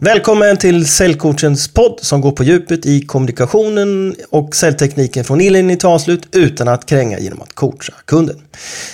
[0.00, 5.88] Välkommen till Säljcoachens podd som går på djupet i kommunikationen och säljtekniken från inledning till
[5.88, 8.36] avslut utan att kränga genom att coacha kunden.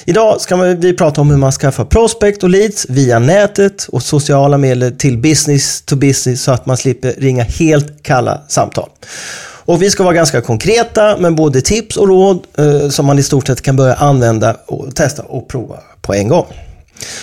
[0.04, 4.58] Idag ska vi prata om hur man skaffar prospect och leads via nätet och sociala
[4.58, 8.88] medier till business to business så att man slipper ringa helt kalla samtal.
[9.64, 13.22] Och vi ska vara ganska konkreta med både tips och råd eh, som man i
[13.22, 16.46] stort sett kan börja använda och testa och prova på en gång.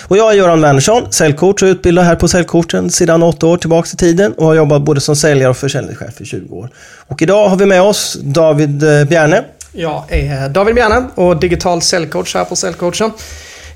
[0.08, 3.88] Och jag är Göran Wernersson, säljcoach och utbildad här på Säljcoachen sedan åtta år tillbaka
[3.94, 6.68] i tiden och har jobbat både som säljare och försäljningschef i 20 år.
[7.08, 9.22] Och idag har vi med oss David Bjerne.
[9.22, 9.44] Bjärne.
[9.72, 13.10] Jag är eh, David Bjärne och digital säljcoach här på Säljcoachen.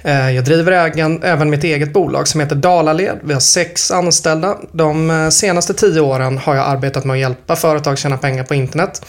[0.03, 3.19] Eh, jag driver ägen, även mitt eget bolag som heter Dalaled.
[3.25, 4.57] Vi har sex anställda.
[4.73, 9.03] De senaste tio åren har jag arbetat med att hjälpa företag tjäna pengar på internet.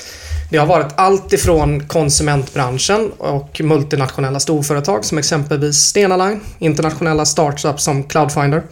[0.49, 7.83] Det har varit allt ifrån konsumentbranschen och multinationella storföretag som exempelvis Stena Line, internationella startups
[7.83, 8.63] som Cloudfinder.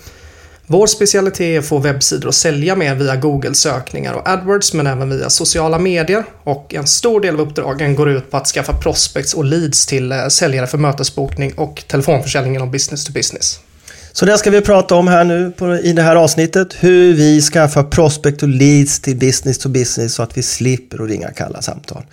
[0.67, 5.09] Vår specialitet är att få webbsidor att sälja mer via Google-sökningar och AdWords men även
[5.09, 9.33] via sociala medier och en stor del av uppdragen går ut på att skaffa prospects
[9.33, 13.59] och leads till eh, säljare för mötesbokning och telefonförsäljning inom business to business.
[14.17, 16.73] Så det ska vi prata om här nu på, i det här avsnittet.
[16.79, 21.09] Hur vi skaffar prospect och leads till business to business så att vi slipper att
[21.09, 22.03] ringa kalla samtal.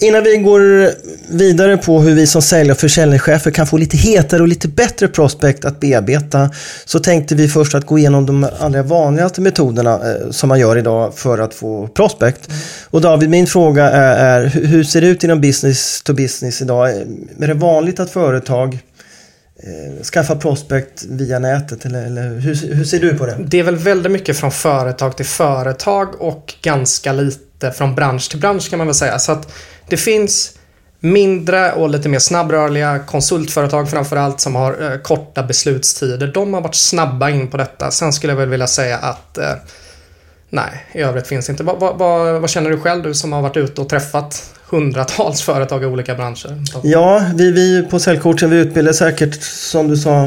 [0.00, 0.90] Innan vi går
[1.32, 5.08] vidare på hur vi som säljare och försäljningschefer kan få lite hetare och lite bättre
[5.08, 6.50] prospect att bearbeta
[6.84, 10.78] så tänkte vi först att gå igenom de allra vanligaste metoderna eh, som man gör
[10.78, 12.48] idag för att få prospect.
[12.48, 12.60] Mm.
[12.90, 16.90] Och David, min fråga är, är, hur ser det ut inom business to business idag?
[16.90, 18.78] Är det vanligt att företag
[19.56, 21.84] eh, skaffa prospect via nätet?
[21.84, 23.36] Eller, eller hur, hur, ser du på det?
[23.46, 28.40] Det är väl väldigt mycket från företag till företag och ganska lite från bransch till
[28.40, 29.18] bransch kan man väl säga.
[29.18, 29.52] Så att
[29.88, 30.52] det finns
[31.02, 36.26] mindre och lite mer snabbrörliga konsultföretag framförallt som har eh, korta beslutstider.
[36.26, 37.90] De har varit snabba in på detta.
[37.90, 39.52] Sen skulle jag väl vilja säga att eh,
[40.50, 41.62] nej, i övrigt finns inte.
[41.62, 45.42] Vad, va, va, vad, känner du själv, du som har varit ute och träffat hundratals
[45.46, 46.64] företag i olika branscher?
[46.82, 50.24] Ja, vi, vi på Säljcoachen vi utbildar säkert, som du sa,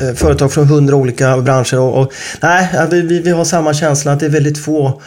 [0.00, 1.78] eh, företag från hundra olika branscher.
[1.78, 5.02] Och, och nej, vi, vi, vi har samma känsla att det är väldigt få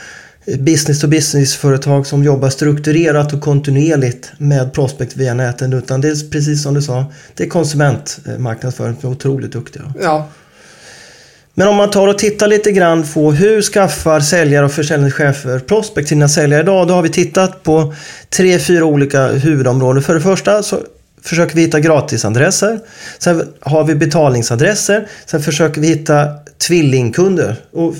[0.59, 5.73] business-to-business-företag som jobbar strukturerat och kontinuerligt med prospect via näten.
[5.73, 9.93] Utan det är precis som du sa, det är konsumentmarknadsföring som är otroligt duktiga.
[10.01, 10.27] Ja.
[11.53, 16.09] Men om man tar och tittar lite grann på hur skaffar säljare och försäljningschefer prospect
[16.09, 16.87] sina säljare idag?
[16.87, 17.93] Då har vi tittat på
[18.29, 20.03] tre, fyra olika huvudområden.
[20.03, 20.79] För det första så
[21.23, 22.79] försöker vi hitta gratisadresser.
[23.19, 25.07] Sen har vi betalningsadresser.
[25.25, 26.27] Sen försöker vi hitta
[26.67, 27.55] tvillingkunder.
[27.71, 27.95] Och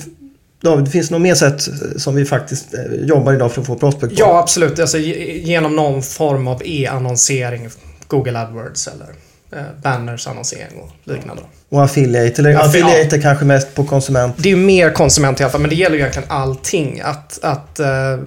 [0.62, 3.76] David, det finns något mer sätt som vi faktiskt eh, jobbar idag för att få
[3.76, 4.20] prospect på?
[4.20, 4.80] Ja, absolut.
[4.80, 7.70] Alltså, genom någon form av e-annonsering.
[8.08, 9.08] Google AdWords eller
[9.52, 11.44] eh, banners annonsering och liknande.
[11.70, 14.36] Och affiliate, eller affiliate är kanske mest på konsument?
[14.38, 17.02] Det är mer konsument i alla fall, men det gäller ju egentligen allting.
[17.04, 18.20] Att, att eh,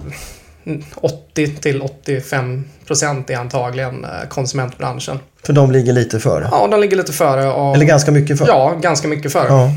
[0.95, 5.19] 80 till 85 procent är antagligen eh, konsumentbranschen.
[5.43, 6.47] För de ligger lite före?
[6.51, 7.51] Ja, de ligger lite före.
[7.51, 8.47] Och, eller ganska mycket före?
[8.47, 9.47] Ja, ganska mycket före.
[9.47, 9.71] Ja.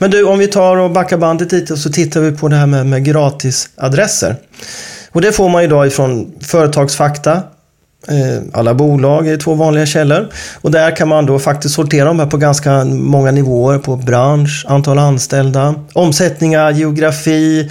[0.00, 2.56] Men du, om vi tar och backar bandet lite och så tittar vi på det
[2.56, 4.36] här med, med gratisadresser.
[5.12, 7.42] Och det får man idag ifrån Företagsfakta,
[8.08, 10.28] eh, alla bolag är två vanliga källor.
[10.60, 13.78] Och där kan man då faktiskt sortera de här på ganska många nivåer.
[13.78, 17.70] På bransch, antal anställda, omsättningar, geografi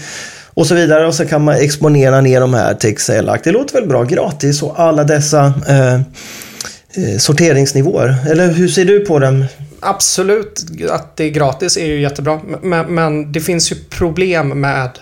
[0.53, 1.07] och så vidare.
[1.07, 3.43] Och så kan man exponera ner de här till Excel-akt.
[3.43, 4.03] Det låter väl bra?
[4.03, 8.15] Gratis och alla dessa eh, eh, sorteringsnivåer.
[8.29, 9.45] Eller hur ser du på dem?
[9.81, 12.41] Absolut att det är gratis är ju jättebra.
[12.61, 14.99] Men, men det finns ju problem med,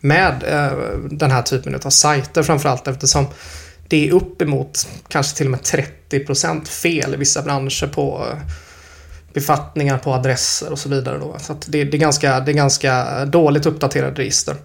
[0.00, 0.78] med eh,
[1.10, 3.26] den här typen av sajter framförallt eftersom
[3.88, 5.60] det är uppemot kanske till och med
[6.10, 8.38] 30% fel i vissa branscher på eh,
[9.32, 11.18] befattningar på adresser och så vidare.
[11.18, 11.36] Då.
[11.38, 14.56] Så det, det, är ganska, det är ganska dåligt uppdaterade register.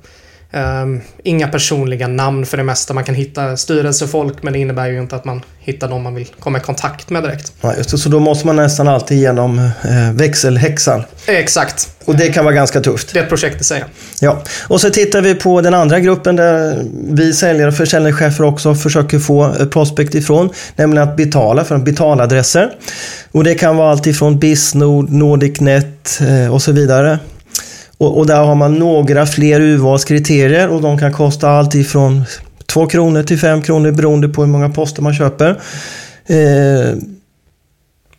[0.56, 2.94] Um, inga personliga namn för det mesta.
[2.94, 6.28] Man kan hitta styrelsefolk men det innebär ju inte att man hittar någon man vill
[6.40, 7.54] komma i kontakt med direkt.
[7.62, 11.04] Ja, just det, så då måste man nästan alltid igenom eh, växelhäxan.
[11.26, 11.90] Exakt.
[12.06, 13.14] Och det kan vara ganska tufft.
[13.14, 13.84] Det är ett projekt i sig.
[14.22, 18.76] Ja, och så tittar vi på den andra gruppen där vi säljare och försäljningschefer också
[18.76, 20.50] försöker få prospect ifrån.
[20.76, 22.70] Nämligen att betala för betaladresser.
[23.32, 27.20] Och det kan vara allt ifrån Bisnord, Nordicnet eh, och så vidare.
[27.98, 32.24] Och, och, där har man några fler urvalskriterier och de kan kosta allt ifrån
[32.66, 35.50] 2 kronor till 5 kronor beroende på hur många poster man köper.
[36.26, 36.98] Eh,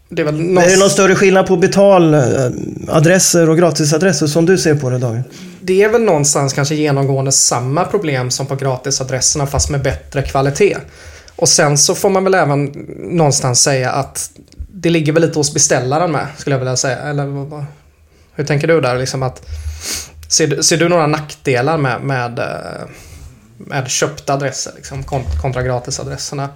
[0.08, 0.64] det är, väl någon...
[0.64, 5.24] är det någon större skillnad på betaladresser och gratisadresser som du ser på det Dagen?
[5.60, 10.76] Det är väl någonstans kanske genomgående samma problem som på gratisadresserna fast med bättre kvalitet.
[11.36, 12.64] Och sen så får man väl även
[12.98, 14.30] någonstans säga att
[14.72, 16.96] det ligger väl lite hos beställaren med, skulle jag vilja säga.
[16.96, 17.64] Eller vad, vad,
[18.34, 18.98] hur tänker du där?
[18.98, 19.46] Liksom att,
[20.28, 22.88] ser, ser du några nackdelar med, med, eh,
[23.58, 26.48] med köpta adresser liksom, kont- kontra gratisadresserna?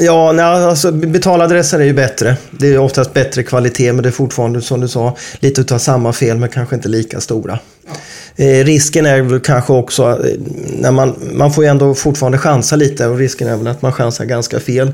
[0.00, 2.36] Ja, eh, nej, alltså betaladresser är ju bättre.
[2.50, 6.12] Det är oftast bättre kvalitet men det är fortfarande som du sa lite utav samma
[6.12, 7.58] fel men kanske inte lika stora.
[8.36, 10.40] Eh, risken är väl kanske också, eh,
[10.78, 13.92] när man, man får ju ändå fortfarande chansa lite och risken är väl att man
[13.92, 14.92] chansar ganska fel.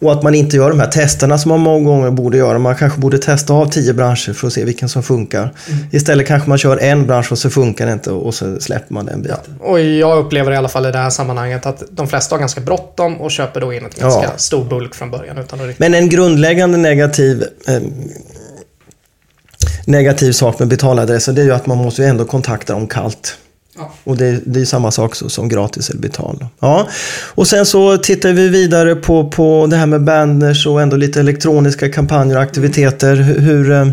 [0.00, 2.58] Och att man inte gör de här testerna som man många gånger borde göra.
[2.58, 5.52] Man kanske borde testa av tio branscher för att se vilken som funkar.
[5.92, 9.06] Istället kanske man kör en bransch och så funkar det inte och så släpper man
[9.06, 9.38] den biten.
[9.60, 12.60] Och jag upplever i alla fall i det här sammanhanget att de flesta har ganska
[12.60, 14.30] bråttom och köper då in ett ganska Ja.
[14.36, 15.38] stor bulk från början.
[15.38, 15.78] Utan att.
[15.78, 17.80] Men en grundläggande negativ eh,
[19.86, 23.36] negativ sak med betaladresser det är ju att man måste ju ändå kontakta dem kallt.
[23.80, 23.92] Ja.
[24.04, 26.46] Och det, det är samma sak så, som gratis eller betal.
[26.60, 26.88] Ja.
[27.34, 31.20] Och sen så tittar vi vidare på, på det här med banners och ändå lite
[31.20, 33.16] elektroniska kampanjer och aktiviteter.
[33.16, 33.88] Hur, hur, eh,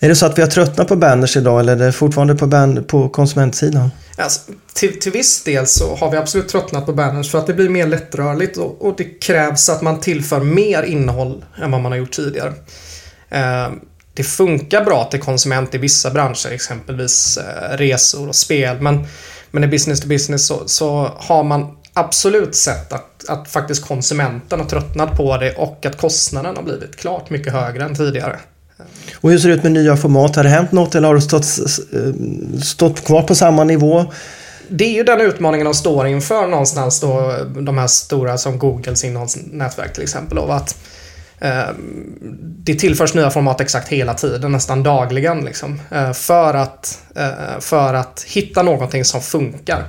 [0.00, 2.46] är det så att vi har tröttnat på banners idag eller är det fortfarande på,
[2.46, 3.90] ban, på konsumentsidan?
[4.16, 4.40] Alltså,
[4.72, 7.68] till, till viss del så har vi absolut tröttnat på banners för att det blir
[7.68, 11.98] mer lättrörligt och, och det krävs att man tillför mer innehåll än vad man har
[11.98, 12.52] gjort tidigare.
[13.28, 13.68] Eh,
[14.18, 18.80] det funkar bra till konsument i vissa branscher, exempelvis eh, resor och spel.
[18.80, 19.06] Men,
[19.50, 24.60] men i business to business så, så har man absolut sett att, att faktiskt konsumenten
[24.60, 28.36] har tröttnat på det och att kostnaden har blivit klart mycket högre än tidigare.
[29.14, 30.36] Och hur ser det ut med nya format?
[30.36, 31.46] Har det hänt något eller har du stått,
[31.92, 34.04] eh, stått kvar på samma nivå?
[34.68, 39.04] Det är ju den utmaningen de står inför någonstans då, de här stora som Googles
[39.04, 40.38] innehållsnätverk till exempel.
[40.38, 40.76] Och att
[42.68, 45.44] det tillförs nya format exakt hela tiden, nästan dagligen.
[45.44, 49.84] Liksom, eh, för, att, eh, för att hitta någonting som funkar.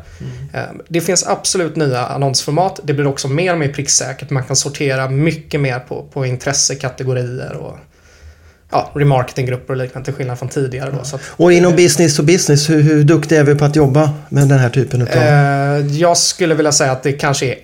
[0.53, 2.79] Eh, det finns absolut nya annonsformat.
[2.83, 4.29] Det blir också mer och mer pricksäkert.
[4.29, 7.77] Man kan sortera mycket mer på, på intressekategorier och
[8.71, 10.91] ja, remarketinggrupper och liknande till skillnad från tidigare.
[10.91, 13.75] Då, så att, Och inom business to business, hur, hur duktiga är vi på att
[13.75, 15.21] jobba med den här typen utav...
[15.21, 17.55] Eh, jag skulle vilja säga att det kanske är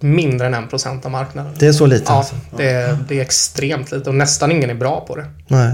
[0.00, 1.52] mindre än en procent av marknaden.
[1.58, 2.04] det är så lite?
[2.06, 2.34] Ja, alltså.
[2.56, 5.24] det är, det är extremt lite och nästan ingen är bra på det.
[5.48, 5.72] Nej.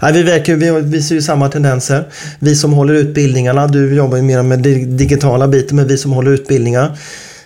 [0.00, 2.08] Nej, vi, verkar, vi visar ju samma tendenser.
[2.38, 6.12] Vi som håller utbildningarna, du jobbar ju mer med dig- digitala biten, men vi som
[6.12, 6.98] håller utbildningar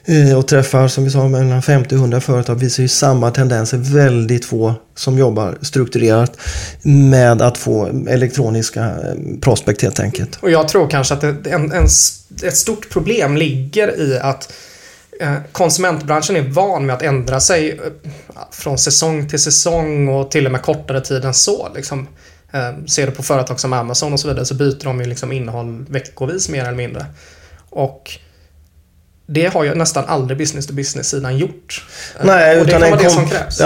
[0.04, 3.78] eh, och träffar som vi sa mellan 50 och 100 företag visar ju samma tendenser.
[3.78, 6.36] Väldigt få som jobbar strukturerat
[6.82, 10.38] med att få elektroniska eh, prospect helt enkelt.
[10.40, 11.84] Och jag tror kanske att en, en,
[12.42, 14.52] ett stort problem ligger i att
[15.52, 17.78] konsumentbranschen är van med att ändra sig eh,
[18.50, 21.68] från säsong till säsong och till och med kortare tid än så.
[21.74, 22.08] Liksom.
[22.52, 25.32] Eh, ser du på företag som Amazon och så vidare så byter de ju liksom
[25.32, 27.06] innehåll veckovis mer eller mindre.
[27.70, 28.10] Och
[29.26, 31.86] det har ju nästan aldrig business to business-sidan gjort.
[32.20, 33.60] Eh, Nej, och det utan kan vara det som krävs.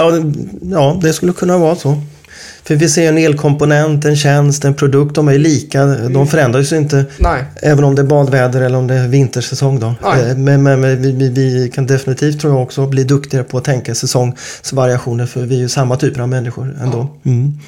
[0.61, 2.01] Ja, det skulle kunna vara så.
[2.67, 5.85] För vi ser en elkomponent, en tjänst, en produkt, de är lika.
[5.85, 9.79] De förändras ju inte Nej, även om det är badväder eller om det är vintersäsong.
[9.79, 9.87] Då.
[9.87, 13.63] Eh, Men, men, men vi, vi, kan definitivt tror jag också bli duktigare på att
[13.63, 17.07] tänka säsongsvariationer för vi är ju samma typer av människor ändå.
[17.25, 17.59] Mm.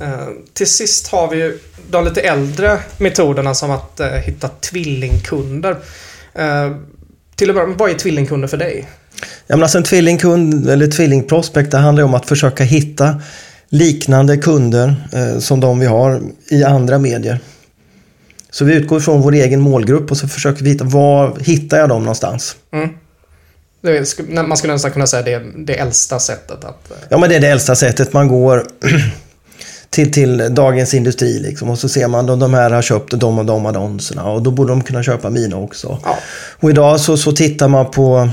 [0.00, 1.58] Eh, till sist har vi ju
[1.90, 5.76] de lite äldre metoderna som att eh, hitta tvillingkunder.
[7.36, 8.86] Till att börja med, vad är tvillingkunder för dig?
[9.46, 13.20] Ja, men alltså en tvillingkund eller tvillingprospect det handlar ju om att försöka hitta
[13.68, 16.20] liknande kunder eh, som de vi har
[16.50, 17.40] i andra medier.
[18.50, 21.88] Så vi utgår från vår egen målgrupp och så försöker vi hitta var hittar jag
[21.88, 22.56] dem någonstans.
[22.72, 22.88] Mm.
[23.82, 26.90] Är, man skulle nästan kunna säga det, det äldsta sättet att...
[26.90, 28.12] eh, Ja men det är det äldsta sättet.
[28.12, 28.66] Man går
[29.90, 33.38] till, till Dagens Industri liksom, och så ser man att de här har köpt de
[33.38, 35.98] och de annonserna och då borde de kunna köpa mina också.
[36.04, 36.18] Ja.
[36.60, 38.30] Och idag så, så tittar man på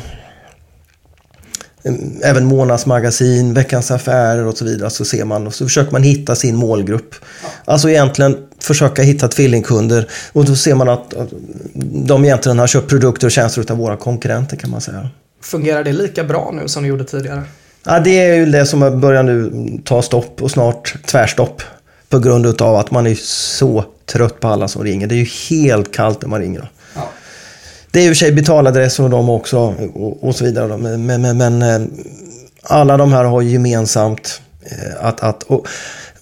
[2.23, 4.89] även månadsmagasin, Veckans Affärer och så vidare.
[4.89, 7.15] Så ser man och så försöker man hitta sin målgrupp.
[7.65, 11.13] Alltså egentligen försöka hitta tvillingkunder och då ser man att
[12.07, 15.09] de egentligen har köpt produkter och tjänster av våra konkurrenter kan man säga.
[15.41, 17.43] Fungerar det lika bra nu som det gjorde tidigare?
[17.85, 19.51] Ja, det är ju det som börjar nu
[19.83, 21.61] ta stopp och snart tvärstopp.
[22.09, 25.07] På grund utav att man är så trött på alla som ringer.
[25.07, 26.69] Det är ju helt kallt när man ringer.
[27.95, 30.67] Det är i och för sig betaladresser och de också och, och så vidare.
[30.67, 30.77] då.
[30.77, 31.87] Men, men, men, eh,
[32.63, 35.67] alla de här har gemensamt eh, att, att, och,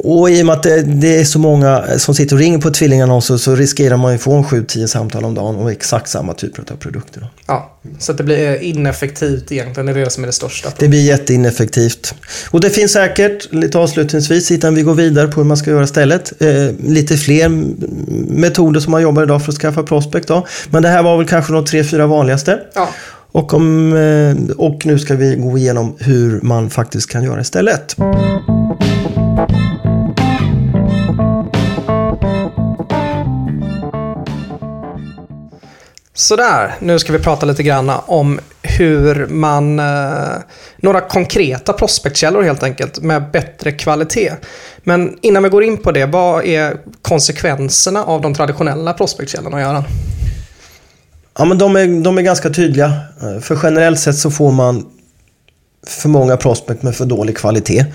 [0.04, 3.38] och i och med att det, är så många som sitter och ringer på tvillingannonser
[3.38, 6.76] så riskerar man ju få en 7-10 samtal om dagen om exakt samma typer av
[6.76, 7.28] produkter.
[7.48, 9.86] Ja, så det blir ineffektivt egentligen.
[9.86, 10.70] Det är det som är det största.
[10.78, 12.16] Det blir jätteineffektivt.
[12.50, 15.84] Och det finns säkert, lite avslutningsvis innan vi går vidare på hur man ska göra
[15.84, 16.50] istället, eh,
[16.88, 17.50] lite fler
[18.34, 20.28] metoder som man jobbar idag för att skaffa prospect.
[20.28, 20.48] Då.
[20.70, 22.60] Men det här var väl kanske de tre, fyra vanligaste.
[22.76, 22.90] Ja.
[23.32, 27.96] Och, om, eh, och nu ska vi gå igenom hur man faktiskt kan göra istället.
[36.16, 39.80] Sådär, nu ska vi prata lite grann om hur man...
[39.80, 40.36] Eh,
[40.78, 44.32] några konkreta prospektkällor helt enkelt med bättre kvalitet.
[44.84, 49.84] Men innan vi går in på det, vad är konsekvenserna av de traditionella prospektkällorna, Göran?
[51.38, 52.94] Ja, men de är, de är ganska tydliga.
[53.22, 54.86] Eh, för generellt sett så får man
[55.88, 57.86] för många prospect med för dålig kvalitet.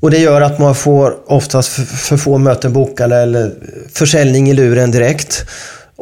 [0.00, 3.54] Och det gör att man får oftast för, för få möten bokade eller
[3.92, 5.44] försäljning i luren direkt.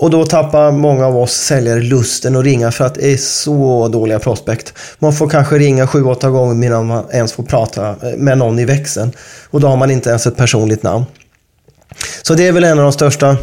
[0.01, 3.89] Och då tappar många av oss säljare lusten att ringa för att det är så
[3.89, 4.75] dåliga prospect.
[4.99, 9.13] Man får kanske ringa 7-8 gånger innan man ens får prata med någon i växeln.
[9.51, 11.05] Och då har man inte ens ett personligt namn.
[12.23, 13.37] Så det är väl en av de största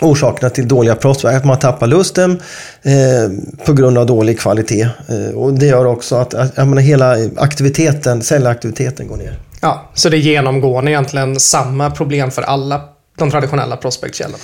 [0.00, 2.42] orsakerna till dåliga prospect, att man tappar lusten
[2.82, 4.88] eh, på grund av dålig kvalitet.
[5.08, 9.38] Eh, och det gör också att, att menar, hela aktiviteten, säljaktiviteten går ner.
[9.60, 12.80] Ja, så det är genomgående egentligen samma problem för alla
[13.16, 14.38] de traditionella prospektkällorna?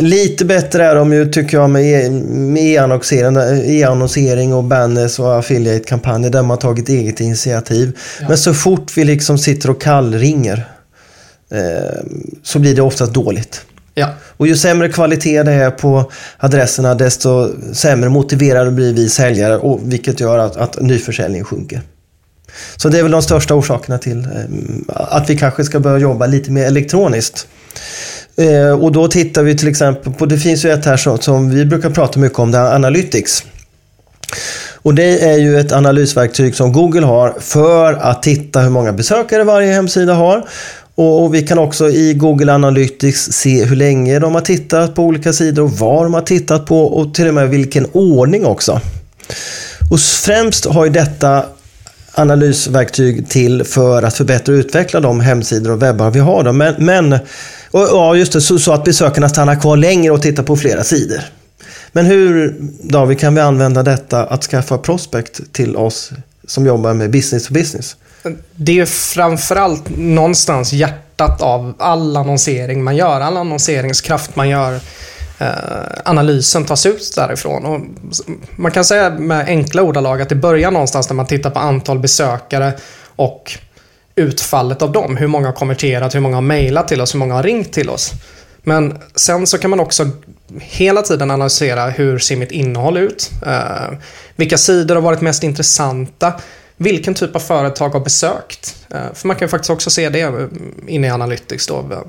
[0.00, 1.84] Lite bättre är de ju tycker jag med
[3.66, 7.98] e-annonsering, e och banners och affiliate-kampanjer där man tagit eget initiativ.
[8.20, 8.28] Ja.
[8.28, 10.68] Men så fort vi liksom sitter och kallringer
[11.52, 12.04] eh,
[12.42, 13.64] så blir det oftast dåligt.
[13.94, 14.08] Ja.
[14.36, 19.80] Och ju sämre kvalitet det är på adresserna desto sämre motiverade blir vi säljare och
[19.82, 21.80] vilket gör att, att nyförsäljningen sjunker.
[22.76, 24.44] Så det är väl de största orsakerna till eh,
[24.88, 27.46] att vi kanske ska börja jobba lite mer elektroniskt.
[28.36, 31.50] Eh, och då tittar vi till exempel på, det finns ju ett här som, som
[31.50, 33.44] vi brukar prata mycket om, det är Analytics.
[34.86, 39.44] Och det är ju ett analysverktyg som Google har för att titta hur många besökare
[39.44, 40.48] varje hemsida har.
[40.94, 45.02] Och, och, vi kan också i Google Analytics se hur länge de har tittat på
[45.02, 48.80] olika sidor och vad de har tittat på och till och med vilken ordning också.
[49.90, 51.44] Och främst har ju detta
[52.14, 56.44] analysverktyg till för att förbättra och utveckla de hemsidor och webbar vi har.
[56.44, 56.52] Då.
[56.52, 57.18] Men, men
[57.70, 60.84] och, ja, just det, så, så, att besökarna stannar kvar längre och tittar på flera
[60.84, 61.20] sidor.
[61.92, 66.10] Men hur, David, kan vi använda detta att skaffa prospect till oss
[66.46, 67.96] som jobbar med business to business?
[68.56, 74.80] Det är framförallt någonstans hjärtat av all annonsering man gör, all annonseringskraft man gör.
[75.38, 75.48] Eh,
[76.04, 77.64] analysen tas ut därifrån.
[77.64, 77.80] Och
[78.56, 81.98] man kan säga med enkla ordalag att det börjar någonstans när man tittar på antal
[81.98, 82.72] besökare
[83.16, 83.58] och
[84.16, 85.16] utfallet av dem.
[85.16, 87.90] Hur många har konverterat, hur många har mejlat till oss, hur många har ringt till
[87.90, 88.12] oss.
[88.62, 90.10] Men sen så kan man också
[90.60, 93.30] hela tiden analysera hur ser mitt innehåll ut?
[93.46, 93.98] Eh,
[94.36, 96.32] vilka sidor har varit mest intressanta?
[96.76, 98.76] Vilken typ av företag har besökt?
[98.90, 100.46] Eh, för man kan ju faktiskt också se det eh,
[100.86, 102.06] inne i Analytics då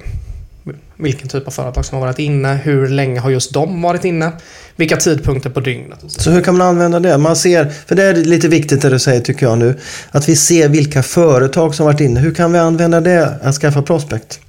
[0.96, 4.32] vilken typ av företag som har varit inne, hur länge har just de varit inne,
[4.78, 6.00] vilka tidpunkter på dygnet.
[6.08, 6.22] Så.
[6.22, 7.18] så hur kan man använda det?
[7.18, 9.80] Man ser, för det är lite viktigt det du säger tycker jag nu,
[10.12, 12.20] att vi ser vilka företag som varit inne.
[12.20, 14.40] Hur kan vi använda det att skaffa prospect?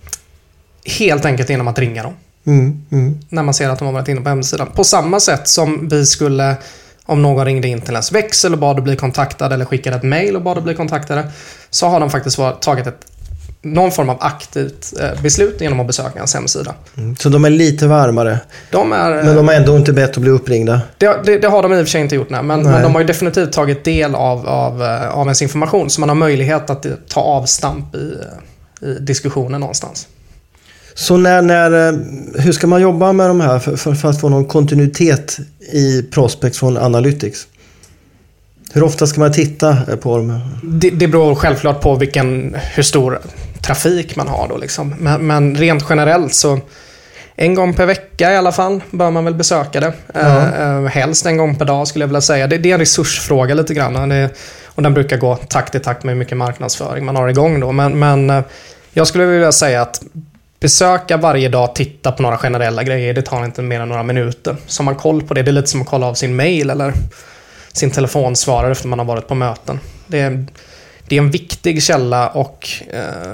[0.99, 2.13] Helt enkelt genom att ringa dem.
[2.47, 3.19] Mm, mm.
[3.29, 4.69] När man ser att de har varit inne på hemsidan.
[4.75, 6.57] På samma sätt som vi skulle
[7.07, 10.03] om någon ringde in till ens växel och bad att bli kontaktad eller skickade ett
[10.03, 11.31] mail och bad att bli kontaktade.
[11.71, 13.07] Så har de faktiskt tagit ett
[13.73, 16.75] någon form av aktivt eh, beslut genom att besöka ens hemsida.
[16.97, 17.17] Mm.
[17.17, 18.39] Så de är lite varmare?
[18.71, 20.81] De är, men de har ändå inte bett att bli uppringda?
[20.99, 22.43] Det, det, det har de i och för sig inte gjort, nej.
[22.43, 22.73] Men, nej.
[22.73, 25.91] men de har ju definitivt tagit del av, av, eh, av ens information.
[25.91, 28.15] Så man har möjlighet att ta avstamp i,
[28.87, 30.07] i diskussionen någonstans.
[30.95, 31.99] Så när, när, eh,
[32.35, 35.39] hur ska man jobba med de här för, för, för att få någon kontinuitet
[35.73, 37.47] i prospects från Analytics?
[38.73, 40.41] Hur ofta ska man titta på dem?
[40.63, 43.19] Det, det beror självklart på vilken, hur stor
[43.63, 44.57] trafik man har då.
[44.57, 44.95] Liksom.
[44.99, 46.61] Men, men, rent generellt så
[47.37, 49.93] en gång per vecka i alla fall bör man väl besöka det.
[50.15, 50.55] Ja.
[50.59, 52.47] Eh, helst en gång per dag skulle jag vilja säga.
[52.47, 54.09] Det, det är en resursfråga lite grann.
[54.09, 54.31] Det,
[54.65, 57.73] och den brukar gå takt i takt med hur mycket marknadsföring man har igång då.
[57.73, 58.43] Men, men eh,
[58.93, 60.03] jag skulle vilja säga att
[60.61, 63.15] besöka varje dag, titta på några generella grejer.
[63.15, 64.57] Det tar inte mer än några minuter.
[64.67, 65.43] Så man koll på det.
[65.43, 66.93] Det är lite som att kolla av sin mail eller
[67.73, 69.81] sin telefonsvarare efter man har varit på möten.
[70.07, 70.47] Det är,
[71.09, 73.33] det är en viktig källa och eh,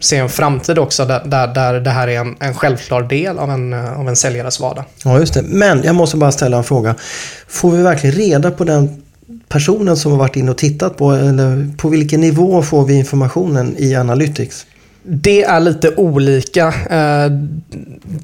[0.00, 3.50] se en framtid också där, där, där det här är en, en självklar del av
[3.50, 4.84] en, eh, av en säljares vardag.
[5.04, 5.42] Ja, just det.
[5.42, 6.94] Men jag måste bara ställa en fråga.
[7.48, 9.02] Får vi verkligen reda på den
[9.48, 11.12] personen som har varit inne och tittat på?
[11.12, 14.66] Eller på vilken nivå får vi informationen i Analytics?
[15.06, 16.66] Det är lite olika.
[16.90, 17.30] Eh,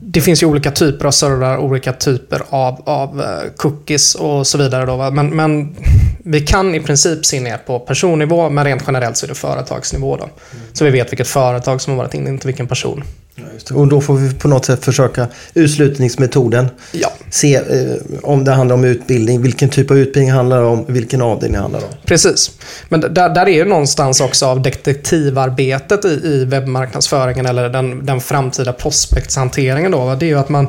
[0.01, 4.59] det finns ju olika typer av servrar, olika typer av, av eh, cookies och så
[4.59, 4.87] vidare.
[4.87, 5.77] Då, men, men,
[6.25, 10.17] vi kan i princip se ner på personnivå, men rent generellt så är det företagsnivå.
[10.17, 10.23] Då.
[10.23, 10.35] Mm.
[10.73, 13.05] Så vi vet vilket företag som har varit inne, inte vilken person.
[13.35, 16.69] Ja, och då får vi på något sätt försöka utslutningsmetoden.
[16.93, 17.13] Ja.
[17.31, 17.63] Se eh,
[18.23, 21.63] om det handlar om utbildning, vilken typ av utbildning handlar det om, vilken avdelning det
[21.63, 21.91] handlar om.
[22.05, 22.51] Precis.
[22.89, 28.21] Men där, där är det någonstans också av detektivarbetet i, i webbmarknadsföringen eller den, den
[28.21, 29.91] framtida prospektshanteringen.
[29.91, 30.67] Då, det är ju att man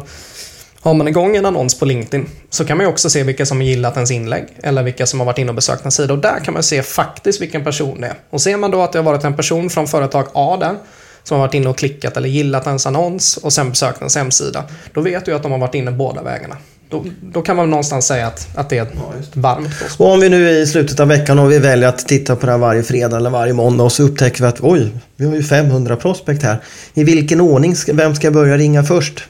[0.81, 3.57] har man igång en annons på LinkedIn så kan man ju också se vilka som
[3.57, 6.13] har gillat ens inlägg eller vilka som har varit inne och besökt en sida.
[6.13, 8.15] Och där kan man se faktiskt vilken person det är.
[8.29, 10.75] Och ser man då att det har varit en person från företag A där
[11.23, 14.63] som har varit inne och klickat eller gillat ens annons och sen besökt ens hemsida.
[14.93, 16.57] Då vet du att de har varit inne båda vägarna.
[16.89, 18.87] Då, då kan man någonstans säga att, att det är
[19.33, 22.35] varmt Och om vi nu är i slutet av veckan och vi väljer att titta
[22.35, 25.25] på det här varje fredag eller varje måndag och så upptäcker vi att oj, vi
[25.25, 26.57] har ju 500 prospekt här.
[26.93, 29.27] I vilken ordning, vem ska börja ringa först?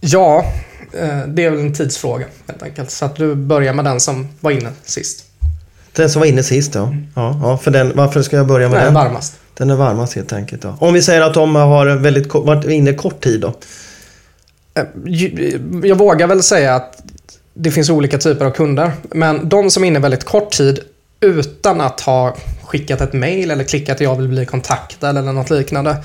[0.00, 0.44] Ja,
[0.92, 2.90] eh, det är väl en tidsfråga helt enkelt.
[2.90, 5.24] Så att du börjar med den som var inne sist.
[5.92, 6.94] Den som var inne sist ja.
[7.14, 8.94] ja, ja för den, varför ska jag börja med den?
[8.94, 9.34] Den är varmast.
[9.54, 10.64] Den är varmast helt enkelt.
[10.64, 10.76] Ja.
[10.80, 13.54] Om vi säger att de har väldigt, varit inne kort tid då?
[14.74, 14.84] Eh,
[15.82, 17.02] jag vågar väl säga att
[17.54, 18.92] det finns olika typer av kunder.
[19.02, 20.80] Men de som är inne väldigt kort tid
[21.20, 25.50] utan att ha skickat ett mail eller klickat att jag vill bli kontaktad eller något
[25.50, 25.96] liknande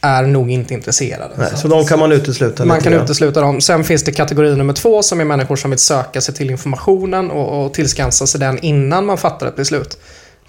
[0.00, 1.34] är nog inte intresserade.
[1.36, 2.64] Nej, så, så de kan man utesluta?
[2.64, 3.60] Man kan utesluta dem.
[3.60, 7.30] Sen finns det kategori nummer två som är människor som vill söka sig till informationen
[7.30, 9.98] och, och tillskansa sig den innan man fattar ett beslut.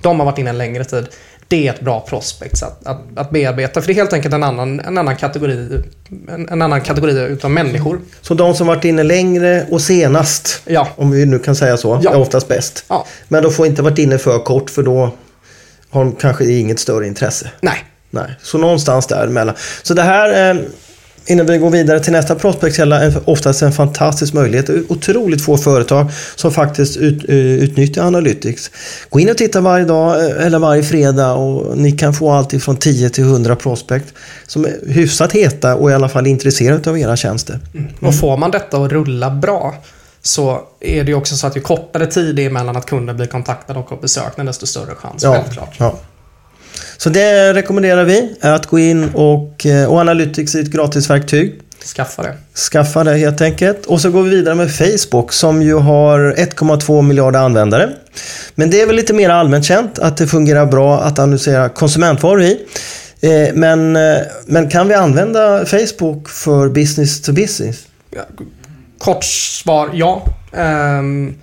[0.02, 1.08] De har varit inne en längre tid.
[1.48, 3.82] Det är ett bra prospect att, att, att bearbeta.
[3.82, 5.84] För det är helt enkelt en annan, en annan kategori
[6.30, 8.02] en, en annan kategori utav människor.
[8.22, 10.88] Så de som varit inne längre och senast, ja.
[10.96, 12.12] om vi nu kan säga så, ja.
[12.12, 12.86] är oftast bäst.
[12.88, 13.06] Ja.
[13.28, 15.12] Men de får inte varit inne för kort för då
[15.90, 17.52] har de kanske inget större intresse.
[17.62, 17.86] Nej.
[18.10, 19.56] Nej, så någonstans däremellan.
[19.84, 20.62] Så det här, eh,
[21.26, 24.70] innan vi går vidare till nästa prospektkälla, är oftast en fantastisk möjlighet.
[24.88, 28.72] Otroligt få företag som faktiskt ut, uh, utnyttjar Analytics.
[29.10, 32.54] Gå in och titta varje dag eh, eller varje fredag och ni kan få allt
[32.54, 34.14] ifrån 10 till 100 prospekt
[34.48, 37.60] som är hyfsat heta och i alla fall intresserade av era tjänster.
[37.74, 37.88] Mm.
[38.02, 39.76] Och får man detta att rulla bra
[40.22, 43.16] så är det ju också så att ju kortare tid det är mellan att kunden
[43.16, 45.24] blir kontaktad och har besökt desto större chans.
[45.24, 45.76] Ja, självklart.
[45.78, 45.96] Ja.
[46.98, 48.36] Så det rekommenderar vi.
[48.42, 51.62] Att gå in och, eh, och Analytics är ett gratisverktyg.
[51.96, 52.38] Skaffa det.
[52.72, 53.86] Skaffa det helt enkelt.
[53.86, 57.90] Och så går vi vidare med Facebook som ju har 1,2 miljarder användare.
[58.56, 62.42] Men det är väl lite mer allmänt känt att det fungerar bra att annonsera konsumentvaror
[62.42, 62.66] i.
[63.22, 67.78] Eh, men, eh, men kan vi använda Facebook för business to business?
[68.98, 70.26] Kort svar, ja.
[70.54, 71.36] Ehm,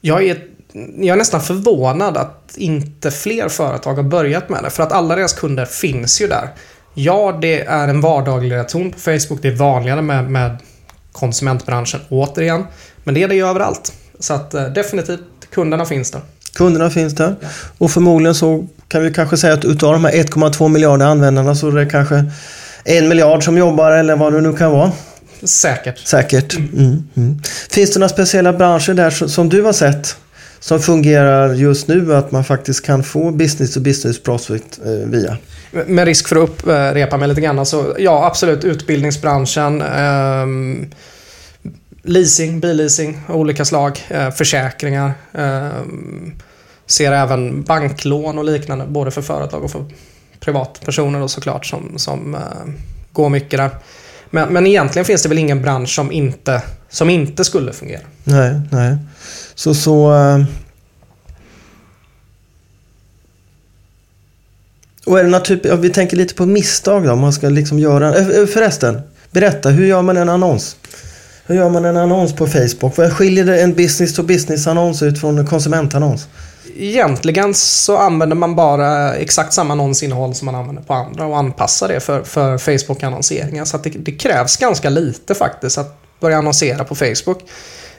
[0.00, 0.38] jag är,
[0.96, 4.70] jag är nästan förvånad att inte fler företag har börjat med det.
[4.70, 6.48] För att alla deras kunder finns ju där.
[6.94, 9.42] Ja, det är en vardaglig reaktion på Facebook.
[9.42, 10.58] Det är vanligare med, med
[11.12, 12.64] konsumentbranschen återigen.
[13.04, 13.92] Men det är det ju överallt.
[14.18, 16.20] Så att eh, definitivt, kunderna finns där.
[16.54, 17.34] Kunderna finns där.
[17.40, 17.48] Ja.
[17.78, 21.68] Och förmodligen så kan vi kanske säga att utav de här 1,2 miljarder användarna så
[21.68, 22.24] är det kanske
[22.84, 24.92] en miljard som jobbar eller vad det nu kan vara.
[25.42, 25.98] Säkert.
[25.98, 26.54] Säkert.
[26.54, 27.40] Mm, mm.
[27.70, 30.16] Finns det några speciella branscher där som du har sett
[30.62, 35.36] som fungerar just nu att man faktiskt kan få business to business prospect eh, via.
[35.86, 37.66] Med risk för att upprepa mig lite grann.
[37.66, 39.82] Så ja, absolut utbildningsbranschen.
[39.82, 40.46] Eh,
[42.02, 44.00] leasing, billeasing olika slag.
[44.08, 45.12] Eh, försäkringar.
[45.32, 45.68] Eh,
[46.86, 48.86] ser även banklån och liknande.
[48.86, 49.84] Både för företag och för
[50.40, 52.40] privatpersoner då såklart som, som eh,
[53.12, 53.70] går mycket där.
[54.30, 58.02] Men, men egentligen finns det väl ingen bransch som inte, som inte skulle fungera.
[58.24, 58.96] Nej, nej.
[59.62, 60.14] Så, så...
[60.14, 60.44] Eh,
[65.06, 67.78] och är det något typ, vi tänker lite på misstag då, om man ska liksom
[67.78, 68.16] göra...
[68.16, 70.76] Eh, eh, förresten, berätta, hur gör man en annons?
[71.46, 72.96] Hur gör man en annons på Facebook?
[72.96, 76.26] Vad skiljer det en business to business annons ut från en konsumentannons?
[76.76, 81.88] Egentligen så använder man bara exakt samma annonsinnehåll som man använder på andra och anpassar
[81.88, 83.64] det för, för Facebook-annonseringar.
[83.64, 87.38] Så det, det, krävs ganska lite faktiskt att börja annonsera på Facebook.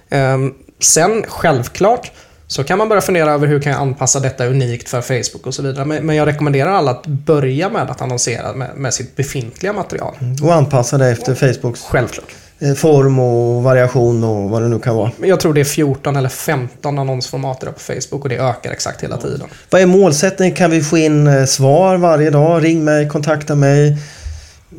[0.10, 2.12] Um, sen självklart
[2.48, 5.54] så kan man börja fundera över hur kan jag anpassa detta unikt för Facebook och
[5.54, 5.86] så vidare.
[5.86, 10.16] Men, jag rekommenderar alla att börja med att annonsera med, med sitt befintliga material.
[10.22, 10.36] Mm.
[10.44, 12.36] Och anpassa det efter Facebooks Självklart.
[12.60, 15.12] Eh, form och variation och vad det nu kan vara.
[15.22, 19.18] Jag tror det är 14 eller 15 annonsformat på Facebook och det ökar exakt hela
[19.18, 19.48] tiden.
[19.70, 20.56] Vad är målsättningen?
[20.56, 22.64] Kan vi få in eh, svar varje dag?
[22.64, 23.98] Ring mig, kontakta mig.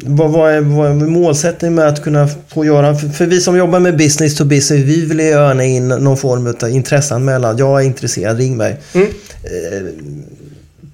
[0.03, 2.95] Vad, vad, är, vad är målsättningen med att kunna få göra?
[2.95, 6.55] För, för vi som jobbar med business to business, vi vill gärna in någon form
[6.63, 7.57] av intresseanmälan.
[7.57, 8.81] Jag är intresserad, ring mig.
[8.93, 9.09] Mm.
[9.43, 9.83] Eh,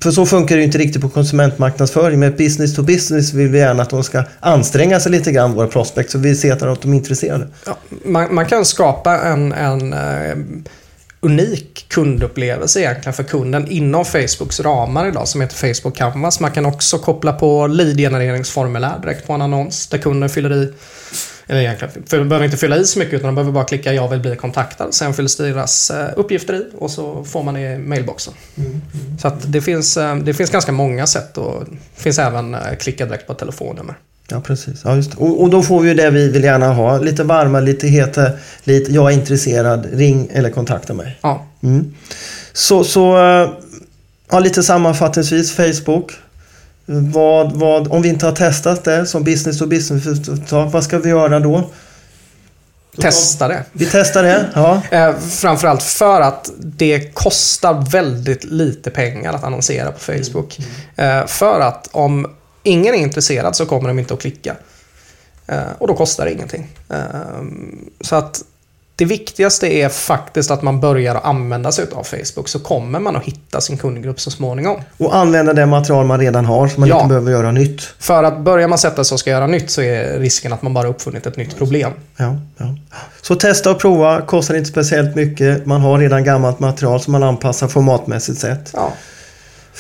[0.03, 2.21] för så funkar det ju inte riktigt på konsumentmarknadsföring.
[2.21, 5.67] Med business to business vill vi gärna att de ska anstränga sig lite grann, våra
[5.67, 7.47] prospects, så vi ser att de är intresserade.
[7.67, 10.37] Ja, man, man kan skapa en, en eh,
[11.21, 16.41] unik kundupplevelse egentligen för kunden inom Facebooks ramar idag som heter Facebook Canvas.
[16.41, 20.73] Man kan också koppla på lead-genereringsformulär direkt på en annons där kunden fyller i
[21.47, 24.09] eller egentligen, för behöver inte fylla i så mycket utan de behöver bara klicka jag
[24.09, 24.93] vill bli kontaktad.
[24.93, 28.35] Sen fylls deras eh, uppgifter i och så får man det i mailboxen.
[28.57, 28.81] Mm.
[29.21, 32.77] Så att det, finns, eh, det finns ganska många sätt och det finns även eh,
[32.79, 33.95] klicka direkt på telefonnummer.
[34.31, 34.81] Ja, precis.
[34.85, 35.15] Ja, just.
[35.15, 36.99] Och, och då får vi ju det vi vill gärna ha.
[36.99, 38.31] Lite varma, lite heta,
[38.65, 41.19] lite jag är intresserad, ring eller kontakta mig.
[41.23, 41.47] Ja.
[41.63, 41.95] Mm.
[42.53, 43.51] Så, så eh,
[44.31, 46.13] ja, lite sammanfattningsvis Facebook.
[46.87, 50.99] Vad, vad, om vi inte har testat det som business to business företag, vad ska
[50.99, 51.71] vi göra då?
[53.01, 53.65] Testa det.
[53.73, 54.83] Vi testar det, ja.
[54.91, 60.59] Eh, framförallt för att det kostar väldigt lite pengar att annonsera på Facebook.
[60.97, 62.27] Eh, för att om
[62.63, 64.57] ingen är intresserad så kommer de inte att klicka.
[65.47, 66.69] Eh, och då kostar det ingenting.
[66.91, 66.97] Eh,
[68.01, 68.43] så att
[68.97, 73.17] det viktigaste är faktiskt att man börjar att använda sig av Facebook så kommer man
[73.17, 74.81] att hitta sin kundgrupp så småningom.
[74.99, 76.97] Och använda det material man redan har så man Ja.
[76.97, 77.83] inte behöver göra nytt.
[77.99, 80.75] För att börjar man sätta sig och ska göra nytt så är risken att man
[80.75, 81.93] bara uppfunnit ett nytt problem.
[82.17, 82.75] Ja, ja.
[83.23, 85.67] Så testa och prova, kostar inte speciellt mycket.
[85.67, 88.71] Man har redan gammalt material som man anpassar formatmässigt sett.
[88.75, 88.93] Ja.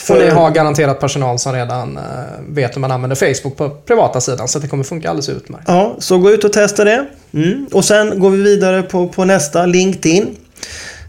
[0.09, 2.03] Och ni har garanterat personal som redan eh,
[2.49, 5.65] vet hur man använder Facebook på privata sidan så det kommer funka alldeles utmärkt.
[5.67, 7.07] Ja, så gå ut och testa det.
[7.35, 7.67] Mm.
[7.73, 10.37] Och sen går vi vidare på, på nästa, LinkedIn.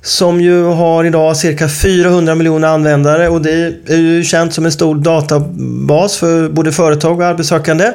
[0.04, 4.72] Som ju har idag cirka 400 miljoner användare och det är ju känt som en
[4.72, 7.92] stor databas för både företag och arbetssökande.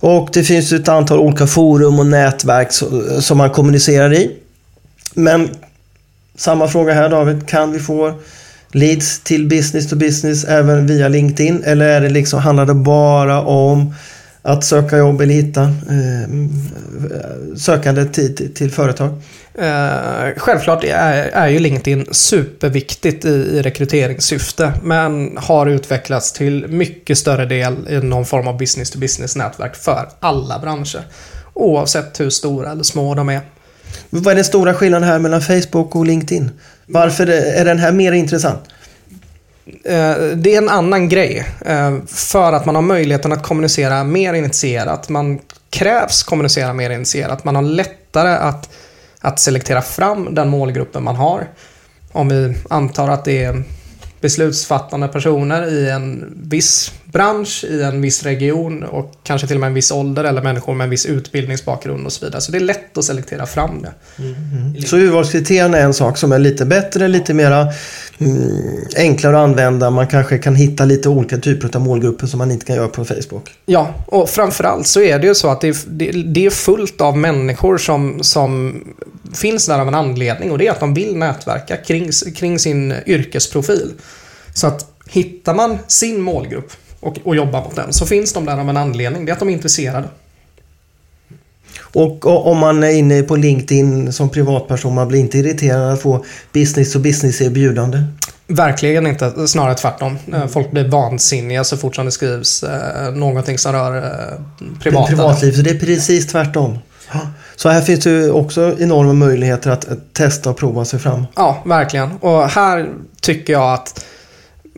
[0.00, 4.30] Och det finns ett antal olika forum och nätverk so- som man kommunicerar i.
[5.14, 5.50] Men
[6.36, 8.14] samma fråga här David, kan vi få
[8.72, 11.62] leads till business to business även via LinkedIn?
[11.64, 13.94] Eller är det liksom, handlar det bara om
[14.42, 16.28] att söka jobb eller hitta eh,
[17.56, 19.08] sökande till, till, företag?
[19.54, 27.18] Eh, självklart är, är ju LinkedIn superviktigt i, i rekryteringssyfte men har utvecklats till mycket
[27.18, 31.02] större del i någon form av business to business nätverk för alla branscher.
[31.54, 33.40] Oavsett hur stora eller små de är.
[34.10, 36.50] Vad är den stora skillnaden här mellan Facebook och LinkedIn?
[36.92, 38.60] Varför är den här mer intressant?
[39.84, 41.46] Eh, det är en annan grej.
[41.66, 45.08] Eh, för att man har möjligheten att kommunicera mer initierat.
[45.08, 45.38] Man
[45.70, 47.44] krävs kommunicera mer initierat.
[47.44, 48.68] Man har lättare att,
[49.20, 51.48] att selektera fram den målgruppen man har.
[52.12, 53.62] Om vi antar att det är
[54.20, 59.66] beslutsfattande personer i en viss bransch, i en viss region och kanske till och med
[59.66, 62.40] en viss ålder eller människor med en viss utbildningsbakgrund och så vidare.
[62.40, 63.92] Så det är lätt att selektera fram det.
[64.86, 67.68] Så urvalskriterierna är en sak som är lite bättre, lite mera
[68.18, 68.48] mm,
[68.96, 69.90] enklare att använda.
[69.90, 73.04] Man kanske kan hitta lite olika typer av målgrupper som man inte kan göra på
[73.04, 73.54] Facebook.
[73.66, 77.18] Ja, och framförallt så är det ju så att det är, det är fullt av
[77.18, 78.82] människor som, som
[79.34, 82.94] finns där av en anledning och det är att de vill nätverka kring, kring sin
[83.06, 83.90] yrkesprofil.
[84.54, 86.72] Så att hittar man sin målgrupp
[87.02, 89.24] och, och jobbar mot den så finns de där av en anledning.
[89.24, 90.08] Det är att de är intresserade.
[91.80, 96.24] Och om man är inne på LinkedIn som privatperson, man blir inte irriterad att få
[96.52, 98.02] business to business erbjudande.
[98.46, 100.18] Verkligen inte, snarare tvärtom.
[100.32, 104.38] Eh, Folk blir vansinniga så fort som det skrivs eh, någonting som rör eh,
[104.82, 105.06] privata.
[105.06, 106.78] Privatliv, så det är precis tvärtom.
[107.56, 111.26] Så här finns ju också enorma möjligheter att testa och prova sig fram.
[111.36, 112.12] Ja, verkligen.
[112.12, 112.88] Och här
[113.20, 114.04] tycker jag att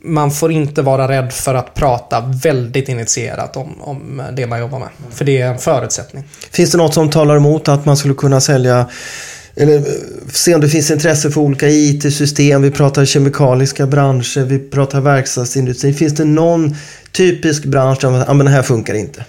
[0.04, 4.78] man får inte vara rädd för att prata väldigt initierat om, om det man jobbar
[4.78, 4.88] med.
[5.10, 6.24] För det är en förutsättning.
[6.50, 8.86] Finns det något som talar emot att man skulle kunna sälja
[9.56, 9.82] eller eh,
[10.32, 12.62] se om det finns intresse för olika IT-system.
[12.62, 15.92] Vi pratar kemikaliska branscher, vi pratar verkstadsindustri.
[15.92, 16.76] Finns det någon
[17.12, 19.24] typisk bransch där man ah, men det här funkar inte?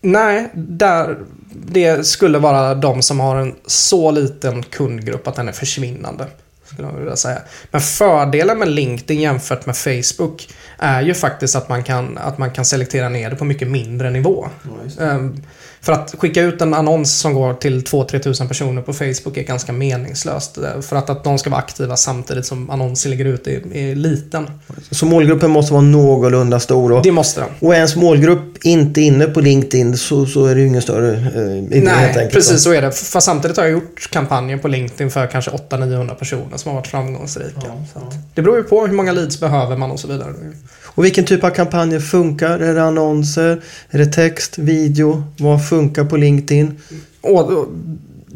[0.00, 1.18] Nej, där,
[1.66, 6.26] det skulle vara de som har en så liten kundgrupp att den är försvinnande.
[6.74, 7.38] Skulle jag vilja säga.
[7.70, 12.50] Men fördelen med LinkedIn jämfört med Facebook är ju faktiskt att man kan, att man
[12.50, 14.48] kan selektera ner det på mycket mindre nivå.
[15.00, 15.42] Ehm,
[15.84, 19.42] För att skicka ut en annons som går till 2-3 tusen personer på Facebook är
[19.42, 20.58] ganska meningslöst.
[20.58, 23.94] eh, För att, att de ska vara aktiva samtidigt som annonsen ligger ute är, är
[23.94, 24.46] liten.
[24.90, 26.92] Så målgruppen måste vara någorlunda stor.
[26.92, 27.48] Och, Det måste den.
[27.60, 31.12] och är ens målgrupp inte inne på LinkedIn så, så är det ju ingen större
[31.12, 31.18] eh,
[31.58, 32.32] idé helt Nej, enkelt.
[32.32, 32.92] precis så är det.
[32.92, 36.86] Fast samtidigt har jag gjort kampanjer på LinkedIn för kanske 800-900 personer som har varit
[36.86, 37.60] framgångsrika.
[37.92, 40.32] Så att det beror ju på hur många leads behöver man och så vidare.
[40.94, 42.58] Och vilken typ av kampanjer funkar?
[42.58, 43.62] Är det annonser?
[43.90, 44.58] Är det text?
[44.58, 45.24] Video?
[45.38, 46.80] Vad funkar på LinkedIn?
[47.20, 47.68] Och, och,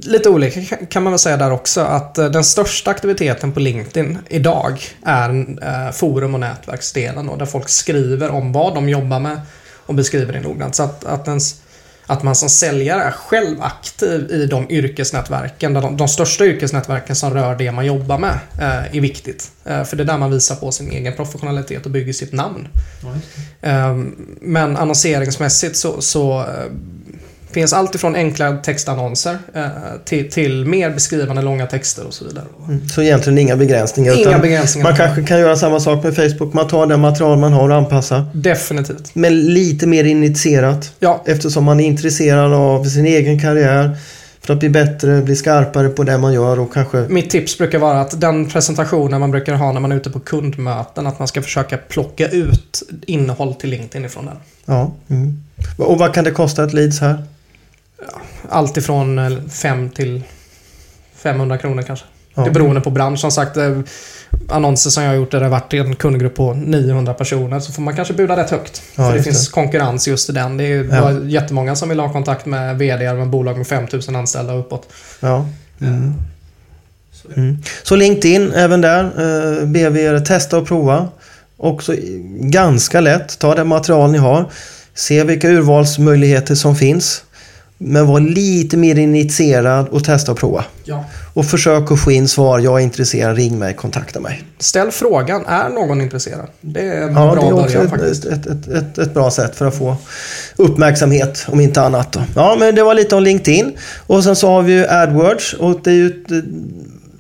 [0.02, 4.18] lite olika kan- man väl säga där också att eh, den största aktiviteten på LinkedIn
[4.28, 5.30] idag är
[5.62, 9.40] eh, forum och nätverksdelen då, där folk skriver om vad de jobbar med
[9.86, 10.74] och beskriver det noggrant.
[10.74, 11.60] Så att, att, ens,
[12.08, 17.34] att man som säljare är själv aktiv i de yrkesnätverken, de, de största yrkesnätverken som
[17.34, 19.50] rör det man jobbar med, eh, är viktigt.
[19.64, 22.68] Eh, för det är där man visar på sin egen professionalitet och bygger sitt namn.
[23.60, 26.46] Ehm, Men annonseringsmässigt så, så eh,
[27.50, 29.64] finns allt ifrån enkla textannonser eh,
[30.04, 32.44] till, till mer beskrivande långa texter och så vidare.
[32.68, 32.88] Mm.
[32.88, 34.28] Så egentligen inga begränsningar.
[34.28, 34.88] Inga begränsningar.
[34.88, 36.54] Man kanske kan göra samma sak med Facebook.
[36.54, 38.26] Man tar det material man har och anpassar.
[38.32, 39.14] Definitivt.
[39.14, 40.92] Men lite mer initierat.
[40.98, 43.96] Ja, Eftersom man är intresserad av sin egen karriär.
[44.40, 47.06] För att bli bättre, bli skarpare på det man gör och kanske...
[47.08, 50.20] mitt tips brukar vara att den presentationen man brukar ha när man är ute på
[50.20, 54.36] kundmöten, att man ska försöka plocka ut innehåll till LinkedIn ifrån den.
[54.64, 54.92] Ja.
[55.08, 55.42] Mm.
[55.76, 57.22] Och vad kan det kosta ett leads här?
[58.48, 60.22] Allt ifrån 5 till
[61.16, 62.06] 500 kronor kanske.
[62.34, 62.42] Ja.
[62.42, 63.20] Det är beroende på bransch.
[63.20, 63.78] Som sagt, eh,
[64.48, 67.72] annonser som jag har gjort där det har varit en kundgrupp på 900 personer så
[67.72, 68.82] får man kanske buda rätt högt.
[68.96, 70.56] Ja, för det finns konkurrens just i den.
[70.56, 71.12] Det är Ja.
[71.24, 74.88] jättemånga som vill ha kontakt med VD med bolag med 5000 anställda och uppåt.
[75.20, 75.46] Ja.
[75.80, 76.14] Mm.
[77.36, 77.58] Mm.
[77.82, 81.08] Så LinkedIn, även där eh, vi er testa och prova.
[81.56, 81.94] Också
[82.40, 83.38] ganska lätt.
[83.38, 84.44] Ta det material ni har.
[84.94, 87.22] Se vilka urvalsmöjligheter som finns.
[87.78, 90.64] Men var lite mer initierad och testa och prova.
[90.84, 91.04] Ja.
[91.34, 92.58] Och försök att få in svar.
[92.58, 93.36] Jag är intresserad.
[93.36, 93.74] Ring mig.
[93.74, 94.42] Kontakta mig.
[94.58, 96.46] Ställ frågan, är någon intresserad?
[96.60, 99.30] Det är en Ja, bra det är också början ett, ett, ett, ett, ett bra
[99.30, 99.96] sätt för att få
[100.56, 102.12] uppmärksamhet om inte annat.
[102.12, 102.20] Då.
[102.34, 103.72] Ja, men det var lite om LinkedIn.
[104.06, 106.24] Och sen så har vi ju AdWords och det är ju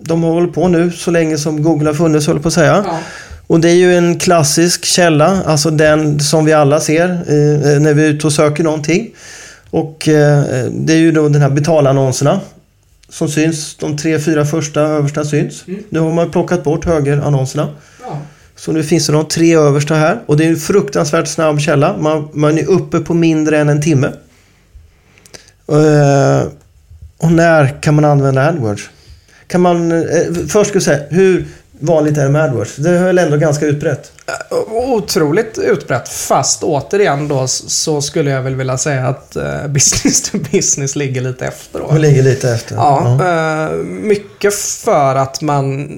[0.00, 2.82] de har hållit på nu så länge som Google har funnits, höll på att säga.
[2.86, 2.98] Ja.
[3.46, 7.94] Och det är ju en klassisk källa, alltså den som vi alla ser eh, när
[7.94, 9.10] vi är ute och söker någonting.
[9.70, 12.40] Och eh, det är ju då den här betalannonserna
[13.08, 13.76] som syns.
[13.76, 15.64] De tre, fyra första översta syns.
[15.68, 15.82] Mm.
[15.88, 17.68] Nu har man plockat bort högerannonserna.
[18.02, 18.18] Ja.
[18.56, 21.96] Så nu finns det de tre översta här och det är en fruktansvärt snabb källa.
[21.96, 24.12] Man, man är uppe på mindre än en timme.
[25.68, 26.48] Eh,
[27.18, 28.90] och när kan man använda AdWords?
[29.46, 31.46] Kan man, eh, först ska jag säga, hur
[31.80, 32.76] vanligt är med AdWords?
[32.76, 34.12] Det är väl ändå ganska utbrett?
[34.70, 36.08] Otroligt utbrett.
[36.08, 41.20] Fast återigen då så skulle jag väl vilja säga att eh, business to business ligger
[41.20, 41.78] lite efter.
[41.78, 41.98] Då.
[41.98, 42.74] Ligger lite efter.
[42.74, 45.88] Ja, eh, mycket för att man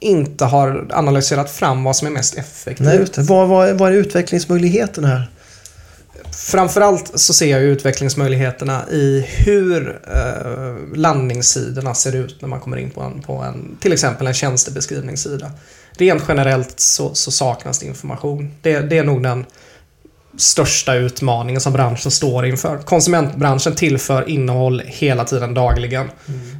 [0.00, 3.16] inte har analyserat fram vad som är mest effektivt.
[3.16, 3.26] Nej.
[3.26, 5.30] Vad, vad, vad är utvecklingsmöjligheten här?
[6.30, 12.90] Framförallt så ser jag utvecklingsmöjligheterna i hur eh, landningssidorna ser ut när man kommer in
[12.90, 15.50] på en, på en till exempel en tjänstebeskrivningssida.
[15.92, 18.54] Rent generellt så, så saknas det information.
[18.62, 19.44] Det, det är nog den
[20.36, 22.78] största utmaningen som branschen står inför.
[22.78, 26.06] Konsumentbranschen tillför innehåll hela tiden dagligen.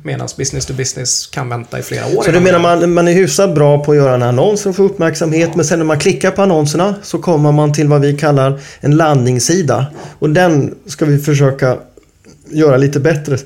[0.05, 2.23] Medan business to business kan vänta i flera år.
[2.23, 4.77] Så du menar man, man är hyfsat bra på att göra en annons för att
[4.77, 8.19] få uppmärksamhet men sen när man klickar på annonserna så kommer man till vad vi
[8.19, 9.87] kallar en landningssida.
[10.19, 11.77] Och den ska vi försöka
[12.51, 13.37] göra lite bättre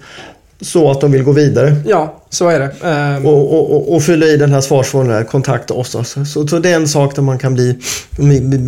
[0.61, 1.77] så att de vill gå vidare.
[1.87, 2.89] Ja, så är det.
[3.21, 5.97] Eh, Och, och, och, och fylla i den här svarsformuläret, kontakta oss.
[5.97, 6.25] Alltså.
[6.25, 7.79] Så, så det är en sak där man kan bli,
[8.11, 8.59] bli, bli,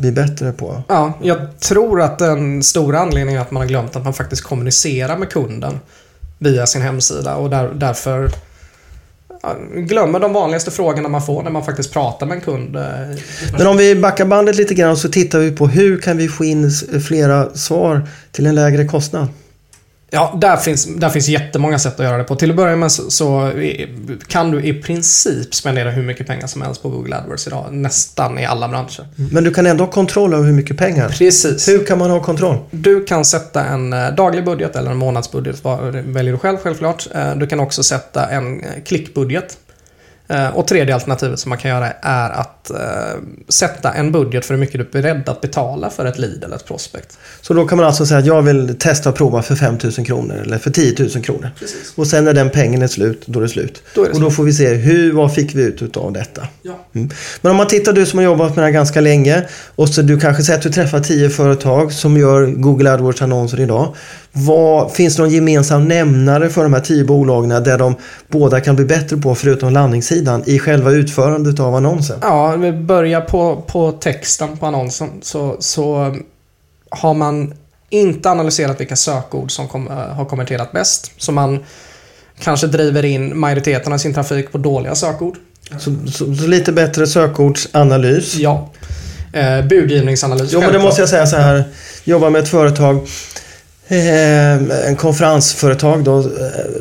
[0.00, 0.82] bli, bättre på.
[0.88, 4.42] Ja, jag tror att den stora anledningen är att man har glömt att man faktiskt
[4.42, 5.80] kommunicerar med kunden
[6.38, 8.30] via sin hemsida och där, därför
[9.74, 12.76] glömmer de vanligaste frågorna man får när man faktiskt pratar med en kund.
[12.76, 12.82] eh,
[13.58, 16.44] Men om vi backar bandet lite grann så tittar vi på hur kan vi få
[16.44, 16.70] in
[17.06, 19.26] flera svar till en lägre kostnad?
[20.14, 22.34] Ja, där finns, där finns jättemånga sätt att göra det på.
[22.36, 23.52] Till att börja med så, så
[24.26, 27.66] kan du i princip spendera hur mycket pengar som helst på Google AdWords idag.
[27.70, 29.08] Nästan i alla branscher.
[29.32, 31.08] Men du kan ändå ha kontroll över hur mycket pengar.
[31.08, 31.68] Precis.
[31.68, 32.58] Hur kan man ha kontroll?
[32.70, 37.08] Du kan sätta en eh, daglig budget eller en månadsbudget, väljer du själv självklart.
[37.14, 39.56] Eh, Du kan också sätta en klickbudget.
[40.28, 44.46] Eh, Och tredje alternativet som man kan göra är att att eh, sätta en budget
[44.46, 47.18] för hur mycket du är beredd att betala för ett lead eller ett prospect.
[47.40, 50.06] Så då kan man alltså säga att jag vill testa och prova för 5 000
[50.06, 51.50] kronor eller för 10 000 kronor.
[51.58, 51.92] Precis.
[51.94, 53.82] Och sen när den pengen är slut, då är det slut.
[53.94, 56.48] Då är det och då får vi se hur, vad fick vi ut av detta.
[56.62, 56.86] Ja.
[56.94, 57.10] Mm.
[57.40, 59.42] Men om man tittar du som har jobbat med det här ganska länge
[59.74, 63.60] och så du kanske säger att du träffar 10 företag som gör Google AdWords annonser
[63.60, 63.94] idag.
[64.32, 67.94] Vad, finns det någon gemensam nämnare för de här 10 bolagen där de
[68.28, 72.18] båda kan bli bättre på förutom landningssidan i själva utförandet av annonsen?
[72.22, 75.08] Ja, vi börjar på, på texten på annonsen.
[75.22, 76.16] Så, så
[76.90, 77.54] har man
[77.90, 81.12] inte analyserat vilka sökord som kom, eh, har konverterat bäst.
[81.16, 81.64] Så man
[82.38, 85.36] kanske driver in majoriteten av sin trafik på dåliga sökord.
[85.78, 88.34] Så, så, så lite bättre sökordsanalys.
[88.34, 88.70] Ja.
[89.32, 90.52] Eh, budgivningsanalys.
[90.52, 91.64] Jo, men det måste jag säga så här.
[92.04, 93.08] Jobbar med ett företag,
[93.96, 96.24] en konferensföretag då, eh,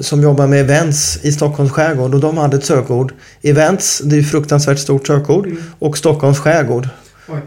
[0.02, 3.14] som jobbar med events i Stockholms skärgård och de hade ett sökord.
[3.42, 5.46] Events, det är ju fruktansvärt stort sökord.
[5.46, 5.64] Mm.
[5.80, 6.90] Och Stockholms skärgård.
[7.28, 7.40] Oj.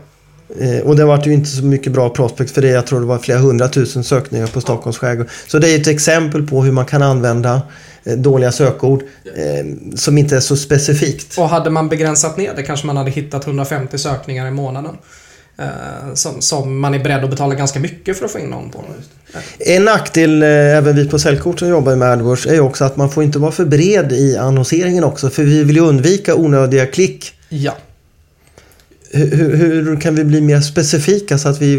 [0.60, 2.68] Eh, och det var ju inte så mycket bra prospect för det.
[2.68, 5.28] Jag tror det var flera hundratusen sökningar på Stockholms skärgård.
[5.46, 7.62] Så det är ett exempel på hur man kan använda
[8.04, 9.02] eh, dåliga sökord
[9.36, 11.38] eh, som inte är så specifikt.
[11.38, 14.96] Och hade man begränsat ner det kanske man hade hittat 150 sökningar i månaden.
[15.58, 18.70] Eh, som, som man är beredd att betala ganska mycket för att få in någon
[18.70, 18.84] på.
[19.58, 23.10] En nackdel, eh, även vi på Säljkort som jobbar med AdWords, är också att man
[23.10, 25.30] får inte vara för bred i annonseringen också.
[25.30, 27.32] För vi vill ju undvika onödiga klick.
[27.48, 27.76] Ja.
[29.10, 31.76] Hur, hur, hur kan vi bli mer specifika så att vi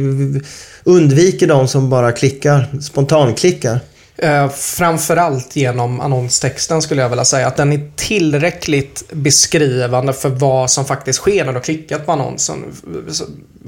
[0.84, 3.80] undviker de som bara klickar, spontanklickar?
[4.17, 7.47] Eh, framförallt genom annonstexten skulle jag vilja säga.
[7.47, 12.12] Att den är tillräckligt beskrivande för vad som faktiskt sker när du har klickat på
[12.12, 12.63] annonsen.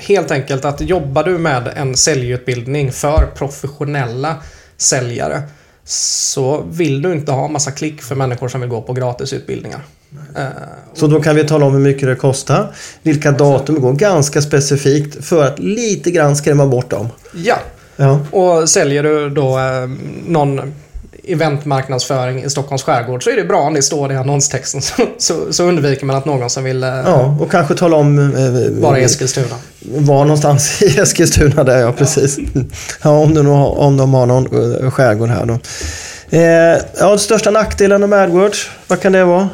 [0.01, 4.35] Helt enkelt att jobbar du med en säljutbildning för professionella
[4.77, 5.41] säljare
[5.83, 9.85] så vill du inte ha massa klick för människor som vill gå på gratisutbildningar.
[10.35, 10.45] Eh,
[10.93, 14.41] Så då kan vi tala om hur mycket det kostar, vilka datum det går, ganska
[14.41, 17.07] specifikt för att lite grann skrämma bort dem.
[17.33, 17.59] ja,
[17.97, 18.19] Ja.
[18.31, 19.89] och säljer du då eh,
[20.27, 20.73] någon
[21.29, 25.33] eventmarknadsföring i Stockholms skärgård så är det bra om det står i annonstexten så, så,
[25.53, 28.99] så undviker man att någon som vill eh, ja, och kanske tala om eh, vara
[28.99, 29.55] i Eskilstuna.
[29.79, 32.37] var någonstans i Eskilstuna där, ja precis.
[33.03, 34.45] Ja, om, de, har- om de har någon
[34.83, 35.59] eh, skärgård här då.
[36.37, 39.49] Eh, ja, största nackdelen med AdWords, vad kan det vara?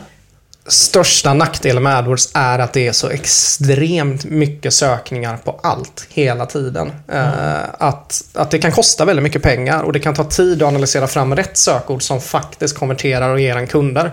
[0.67, 6.45] Största nackdelen med AdWords är att det är så extremt mycket sökningar på allt hela
[6.45, 6.91] tiden.
[7.07, 10.67] Eh, att, att det kan kosta väldigt mycket pengar och det kan ta tid att
[10.67, 14.11] analysera fram rätt sökord som faktiskt konverterar och ger en kunder.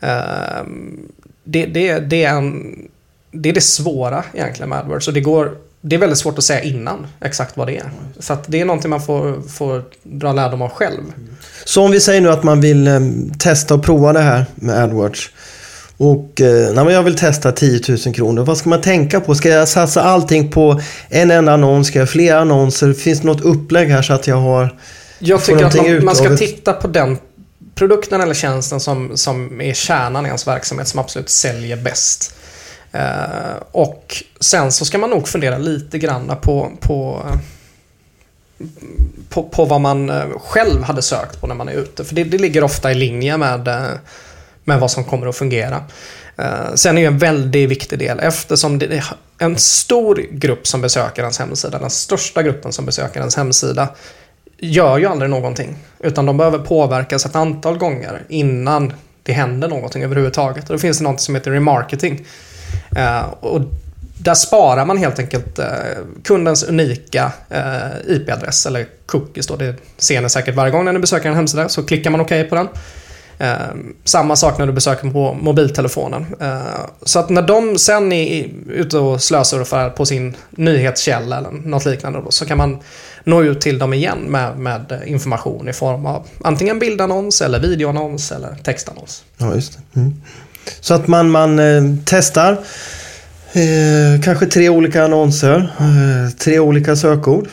[0.00, 0.64] Eh,
[1.44, 2.76] det, det, det, är en,
[3.30, 6.44] det är det svåra egentligen med AdWords och det går det är väldigt svårt att
[6.44, 7.90] säga innan exakt vad det är.
[8.18, 11.02] Så det är någonting man får, får dra lärdom av själv.
[11.64, 13.00] Så om vi säger nu att man vill eh,
[13.38, 15.30] testa och prova det här med AdWords.
[15.98, 18.44] Och eh, nej, men jag vill testa 10 000 kronor.
[18.44, 19.34] Vad ska man tänka på?
[19.34, 21.86] Ska jag satsa allting på en enda annons?
[21.86, 22.92] Ska jag ha flera annonser?
[22.92, 24.78] Finns det något upplägg här så att jag har...
[25.18, 27.18] Jag tycker att man, man ska titta på den
[27.74, 32.34] produkten eller tjänsten som, som är kärnan i ens verksamhet som absolut säljer bäst.
[32.92, 37.26] Eh, och sen så ska man nog fundera lite grann på, på,
[39.28, 42.04] på, på vad man eh, själv hade sökt på när man är ute.
[42.04, 43.86] För det, det ligger ofta i linje med, eh,
[44.68, 45.84] med vad som kommer att fungera.
[46.36, 49.04] Eh, sen är det en väldigt viktig del eftersom det är
[49.38, 53.88] en stor grupp som besöker ens hemsida, den största gruppen som besöker ens hemsida,
[54.58, 55.76] gör ju aldrig någonting.
[56.00, 60.70] Utan de behöver påverkas ett antal gånger innan det händer någonting överhuvudtaget.
[60.70, 62.24] Och då finns det något som heter remarketing.
[62.96, 63.60] Eh, och
[64.18, 65.66] där sparar man helt enkelt eh,
[66.24, 67.32] kundens unika
[68.08, 69.46] IP-adress eller cookies.
[69.46, 69.56] Då.
[69.56, 71.68] Det ser ni säkert varje gång när ni besöker en hemsida.
[71.68, 72.68] Så klickar man OK på den.
[73.38, 73.56] Eh,
[74.04, 76.26] samma sak när du besöker på mobiltelefonen.
[76.40, 76.60] Eh,
[77.02, 82.20] så att när de sen är ute och slösurfar på sin nyhetskälla eller något liknande
[82.24, 82.78] då, så kan man
[83.24, 88.32] nå ut till dem igen med, med information i form av antingen bildannons eller videoannons
[88.32, 89.24] eller textannons.
[89.36, 90.00] Ja, just det.
[90.00, 90.14] Mm.
[90.80, 92.52] Så att man, man eh, testar
[93.52, 97.48] eh, kanske tre olika annonser, eh, tre olika sökord.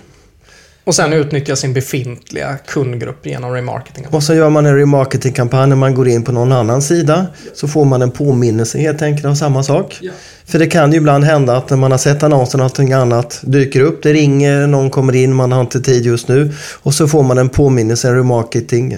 [0.86, 4.08] Och sen utnyttja sin befintliga kundgrupp genom remarketing.
[4.12, 7.28] Och så gör man en remarketingkampanj när man går in på någon annan sida.
[7.54, 9.98] Så får man en påminnelse helt enkelt av samma sak.
[10.02, 10.12] Ja.
[10.46, 13.82] För det kan ju ibland hända att när man har sett annonsen någonting annat dyker
[13.82, 14.04] upp.
[14.04, 16.54] Det ringer, någon kommer in, man har inte tid just nu.
[16.74, 18.98] Och så får man en påminnelse, en remarketing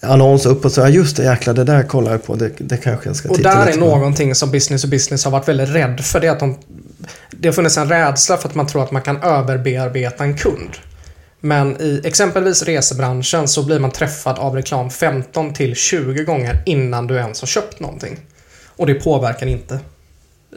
[0.00, 2.76] annons upp och så, ja just det jäklar, det där kollar jag på, det, det
[2.76, 3.78] kanske jag ska Och titta där är på.
[3.78, 6.20] någonting som business och business har varit väldigt rädd för.
[6.20, 6.56] Det, är att de,
[7.30, 10.70] det har funnits en rädsla för att man tror att man kan överbearbeta en kund.
[11.40, 17.06] Men i exempelvis resebranschen så blir man träffad av reklam 15 till 20 gånger innan
[17.06, 18.18] du ens har köpt någonting.
[18.76, 19.78] Och det påverkar inte.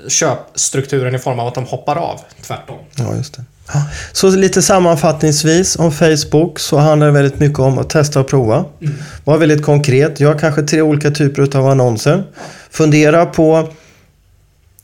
[0.07, 2.19] köpstrukturen i form av att de hoppar av.
[2.41, 2.77] Tvärtom.
[2.95, 3.43] Ja, just det.
[4.11, 8.65] Så lite sammanfattningsvis om Facebook så handlar det väldigt mycket om att testa och prova.
[8.81, 8.93] Mm.
[9.23, 10.19] Var väldigt konkret.
[10.19, 12.23] Gör kanske tre olika typer av annonser.
[12.69, 13.69] Fundera på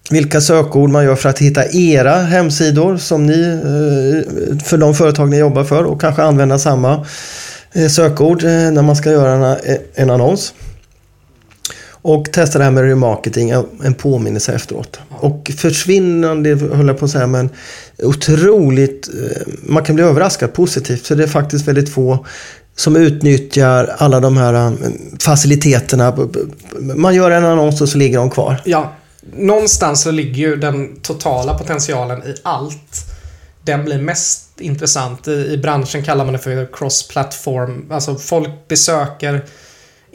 [0.10, 5.30] vilka sökord man gör för att hitta era hemsidor som ni, eh, för de företag
[5.30, 7.06] ni jobbar för och kanske använda samma
[7.74, 9.58] eh, sökord eh, när man ska göra
[9.96, 10.54] en annons.
[12.08, 13.50] Och testa det här med remarketing,
[13.84, 15.00] en påminnelse efteråt.
[15.10, 17.50] Och försvinnande, höll jag på att säga, men
[18.04, 19.10] otroligt...
[19.64, 22.26] Man kan bli överraskad positivt, för det är faktiskt väldigt få
[22.76, 24.74] som utnyttjar alla de här
[25.20, 26.18] faciliteterna.
[26.80, 28.62] Man gör en annons och så ligger de kvar.
[28.66, 28.94] Ja,
[29.34, 33.06] någonstans så ligger ju den totala potentialen i allt.
[33.64, 35.28] Den blir mest intressant.
[35.28, 37.92] I, i branschen kallar man det för cross-platform.
[37.92, 39.46] Alltså folk besöker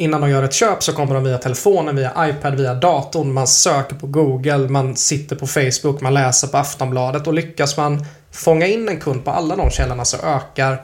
[0.00, 3.32] Innan de gör ett köp så kommer de via telefonen, via iPad, via datorn.
[3.32, 8.04] Man söker på Google, man sitter på Facebook, man läser på Aftonbladet och lyckas man
[8.30, 10.82] fånga in en kund på alla de källorna så ökar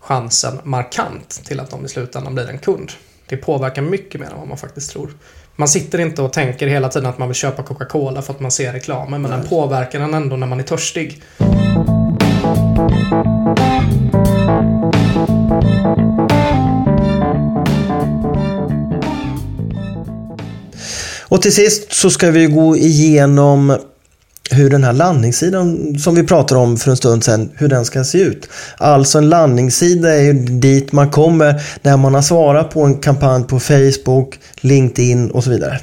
[0.00, 2.92] chansen markant till att de i slutändan blir en kund.
[3.28, 5.10] Det påverkar mycket mer än vad man faktiskt tror.
[5.60, 8.50] Man sitter inte och tänker hela tiden att man vill köpa Coca-Cola för att man
[8.50, 9.40] ser reklamen, men Nej.
[9.40, 11.22] den påverkar en ändå när man är törstig.
[21.22, 23.78] Och till sist så ska vi gå igenom
[24.50, 28.04] hur den här landningssidan som vi pratade om för en stund sedan, hur den ska
[28.04, 28.48] se ut.
[28.76, 33.44] Alltså en landningssida är ju dit man kommer när man har svarat på en kampanj
[33.44, 35.80] på Facebook, LinkedIn och så vidare.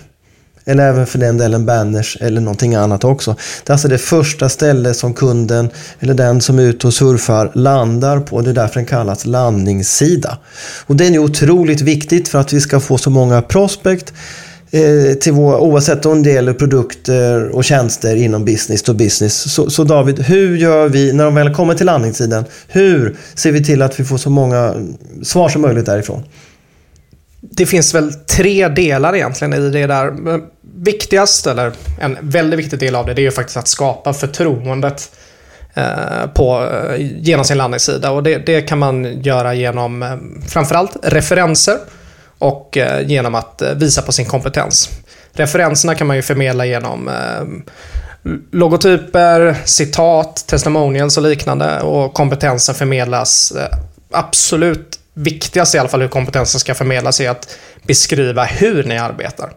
[0.67, 3.35] Eller även för den delen banners eller någonting annat också.
[3.63, 7.51] Det är alltså det första stället som kunden eller den som är ute och surfar
[7.53, 8.41] landar på.
[8.41, 10.37] Det är därför den kallas landningssida.
[10.85, 14.13] Och den är otroligt viktigt för att vi ska få så många prospect
[14.71, 19.53] Eh, till vår, oavsett om det gäller produkter och tjänster inom business to business.
[19.53, 22.45] Så, så, David, hur gör vi när de väl kommer till landningssidan?
[22.67, 24.73] Hur ser vi till att vi får så många
[25.23, 26.23] svar som möjligt därifrån?
[27.41, 30.13] Det finns väl tre delar egentligen i det där.
[30.77, 35.11] Viktigast, eller en väldigt viktig del av det, det är ju faktiskt att skapa förtroendet
[35.73, 38.11] eh, på, eh, genom sin landningssida.
[38.11, 41.77] Och det, det kan man göra genom framförallt referenser
[42.45, 44.89] och eh, genom att eh, visa på sin kompetens.
[45.33, 47.73] Referenserna kan man ju förmedla genom eh,
[48.51, 53.53] logotyper, citat, testimonials och liknande och kompetensen förmedlas
[54.11, 59.49] absolut viktigast i alla fall hur kompetensen ska förmedlas är att beskriva hur ni arbetar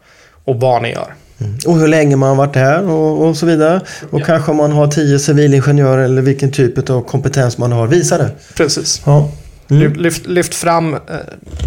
[0.45, 1.15] och vad ni gör.
[1.41, 1.59] Mm.
[1.67, 3.81] Och hur länge man har varit här och, och så vidare.
[4.11, 4.25] Och ja.
[4.25, 7.87] kanske om man har tio civilingenjörer eller vilken typ av kompetens man har.
[7.87, 8.31] Visa det.
[8.55, 9.03] Precis.
[9.05, 9.31] Ja.
[9.71, 9.93] Mm.
[9.93, 11.01] Lyft, lyft, fram eh,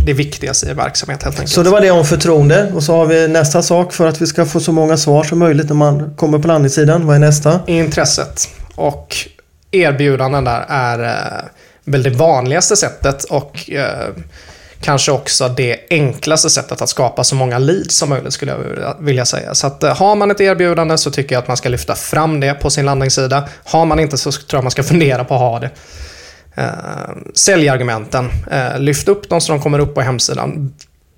[0.06, 1.52] det viktigaste i verksamhet helt enkelt.
[1.52, 2.72] Så det var det om förtroende.
[2.76, 5.40] Och så har vi nästa sak för att vi ska få så många svar som
[5.40, 7.08] möjligt när man kommer på landningssidan.
[7.08, 7.60] Vad är nästa?
[7.68, 8.50] Intresset.
[8.76, 9.16] Och
[9.72, 11.46] erbjudanden där är eh,
[11.86, 14.10] väl det vanligaste sättet och eh,
[14.82, 19.26] kanske också det enklaste sättet att skapa så många leads som möjligt skulle jag vilja
[19.26, 19.56] säga.
[19.56, 22.54] Så att har man ett erbjudande så tycker jag att man ska lyfta fram det
[22.54, 23.50] på sin landningssida.
[23.64, 25.70] Har man inte så tror jag man ska fundera på att ha det.
[26.56, 26.66] Eh,
[27.34, 28.30] säljargumenten.
[28.52, 30.74] Eh, lyft upp dem så de kommer upp på hemsidan.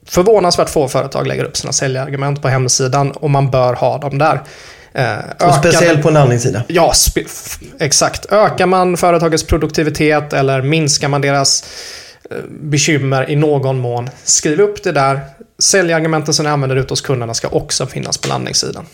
[0.05, 4.41] Förvånansvärt få företag lägger upp sina säljargument på hemsidan och man bör ha dem där.
[4.93, 6.63] Eh, och speciellt på en landningssida?
[6.67, 6.93] Ja,
[7.79, 8.25] exakt.
[8.31, 11.65] Ökar man företagets produktivitet eller minskar man deras
[12.49, 15.19] bekymmer i någon mån, skriv upp det där.
[15.59, 18.85] Säljargumenten som ni använder ute hos kunderna ska också finnas på landningssidan.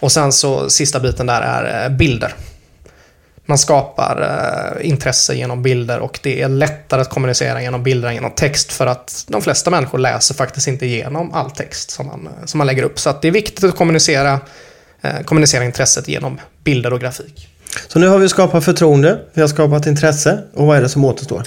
[0.00, 2.34] Och sen så sista biten där är bilder.
[3.48, 4.22] Man skapar
[4.80, 8.72] eh, intresse genom bilder och det är lättare att kommunicera genom bilder än genom text
[8.72, 12.58] för att de flesta människor läser faktiskt inte igenom all text som man, eh, som
[12.58, 13.00] man lägger upp.
[13.00, 14.40] Så det är viktigt att kommunicera,
[15.02, 17.48] eh, kommunicera intresset genom bilder och grafik.
[17.88, 21.04] Så nu har vi skapat förtroende, vi har skapat intresse och vad är det som
[21.04, 21.42] återstår?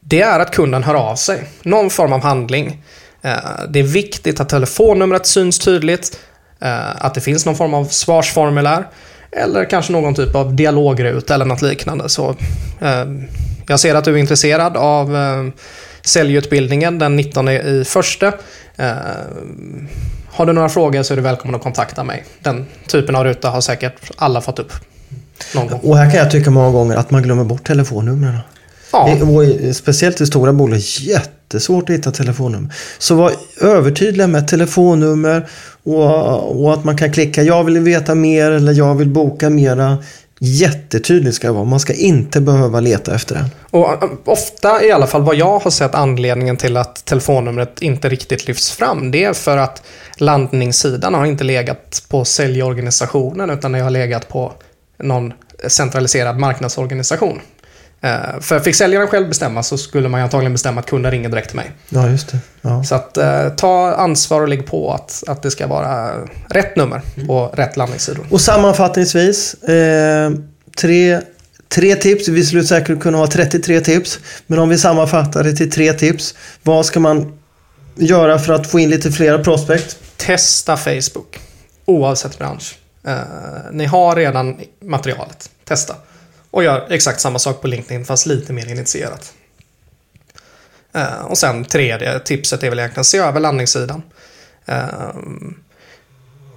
[0.00, 1.44] Det är att kunden hör av sig.
[1.62, 2.82] Någon form av handling.
[3.22, 3.36] Eh,
[3.68, 6.18] det är viktigt att telefonnumret syns tydligt,
[6.60, 8.86] eh, att det finns någon form av svarsformulär.
[9.36, 12.08] Eller kanske någon typ av dialogruta eller något liknande.
[12.08, 12.30] Så,
[12.80, 13.04] eh,
[13.68, 15.46] jag ser att du är intresserad av eh,
[16.02, 18.26] säljutbildningen den 19 i första.
[18.76, 18.92] Eh,
[20.28, 22.24] har du några frågor så är du välkommen att kontakta mig.
[22.42, 24.72] Den typen av ruta har säkert alla fått upp.
[25.54, 25.80] Någon gång.
[25.82, 28.38] Och här kan jag tycka många gånger att man glömmer bort telefonnumren.
[28.92, 29.16] Ja.
[29.22, 32.74] Och speciellt i stora bolag, jättesvårt att hitta telefonnummer.
[32.98, 35.48] Så var övertydliga med telefonnummer
[35.86, 39.98] och, och, att man kan klicka jag vill veta mer eller jag vill boka mera
[40.38, 41.64] Jättetydligt ska det vara.
[41.64, 43.44] Man ska inte behöva leta efter den.
[43.70, 48.08] Och eh, ofta, i alla fall vad jag har sett anledningen till att telefonnumret inte
[48.08, 49.82] riktigt lyfts fram, det är för att
[50.16, 54.52] landningssidan har inte legat på säljorganisationen utan det har legat på
[54.98, 55.32] någon
[55.66, 57.40] centraliserad marknadsorganisation.
[58.00, 61.28] Eh, För fick säljaren själv bestämma så skulle man ju antagligen bestämma att kunden ringer
[61.28, 61.70] direkt till mig.
[61.88, 62.38] Ja, just det.
[62.62, 62.84] Ja.
[62.84, 66.12] Så att eh, ta ansvar och lägg på att, att det ska vara
[66.50, 68.26] rätt nummer på rätt landningssidor.
[68.30, 70.30] Och sammanfattningsvis, eh,
[70.76, 71.20] tre,
[71.68, 72.28] tre tips.
[72.28, 74.18] Vi skulle säkert kunna ha 33 tips.
[74.46, 76.34] Men om vi sammanfattar det till tre tips.
[76.62, 77.38] Vad ska man
[77.94, 79.98] göra för att få in lite flera prospect?
[80.16, 81.38] Testa Facebook.
[81.84, 82.78] Oavsett bransch.
[83.06, 83.14] Eh,
[83.72, 85.50] ni har redan materialet.
[85.64, 85.94] Testa.
[86.50, 89.32] Och gör exakt samma sak på LinkedIn fast lite mer initierat.
[90.92, 94.02] Eh, och sen tredje tipset är väl egentligen se över landningssidan.
[94.66, 95.16] Eh,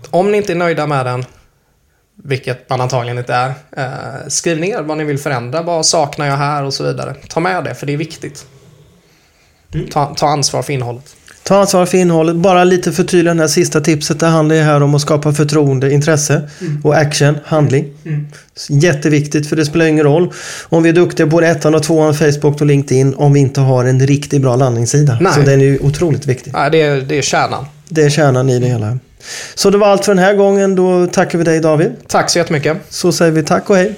[0.10, 1.26] om ni inte är nöjda med den,
[2.16, 5.62] vilket man antagligen inte är, eh, skriv ner vad ni vill förändra.
[5.62, 7.16] Vad saknar jag här och så vidare.
[7.28, 8.46] Ta med det, för det är viktigt.
[9.92, 11.16] Ta, ta ansvar för innehållet.
[11.50, 12.36] Ta ansvar för innehållet.
[12.36, 14.20] Bara lite förtydliga det här sista tipset.
[14.20, 16.50] Det handlar ju här om att skapa förtroende, intresse
[16.84, 17.86] och action, handling.
[18.70, 20.34] Jätteviktigt för det spelar ingen roll
[20.64, 23.86] om vi är duktiga på ettan och tvåan, Facebook och LinkedIn om vi inte har
[23.86, 25.18] en riktigt bra landningssida.
[25.22, 25.34] Nej.
[25.34, 26.54] Så den är ju otroligt viktig.
[26.54, 27.66] Nej, det, är, det är kärnan.
[27.90, 28.98] Det är kärnan i det hela.
[29.56, 30.76] Så det var allt för den här gången.
[30.76, 31.92] Då tackar vi dig David.
[32.08, 32.78] Tack så jättemycket.
[32.90, 33.96] Så säger vi tack och hej.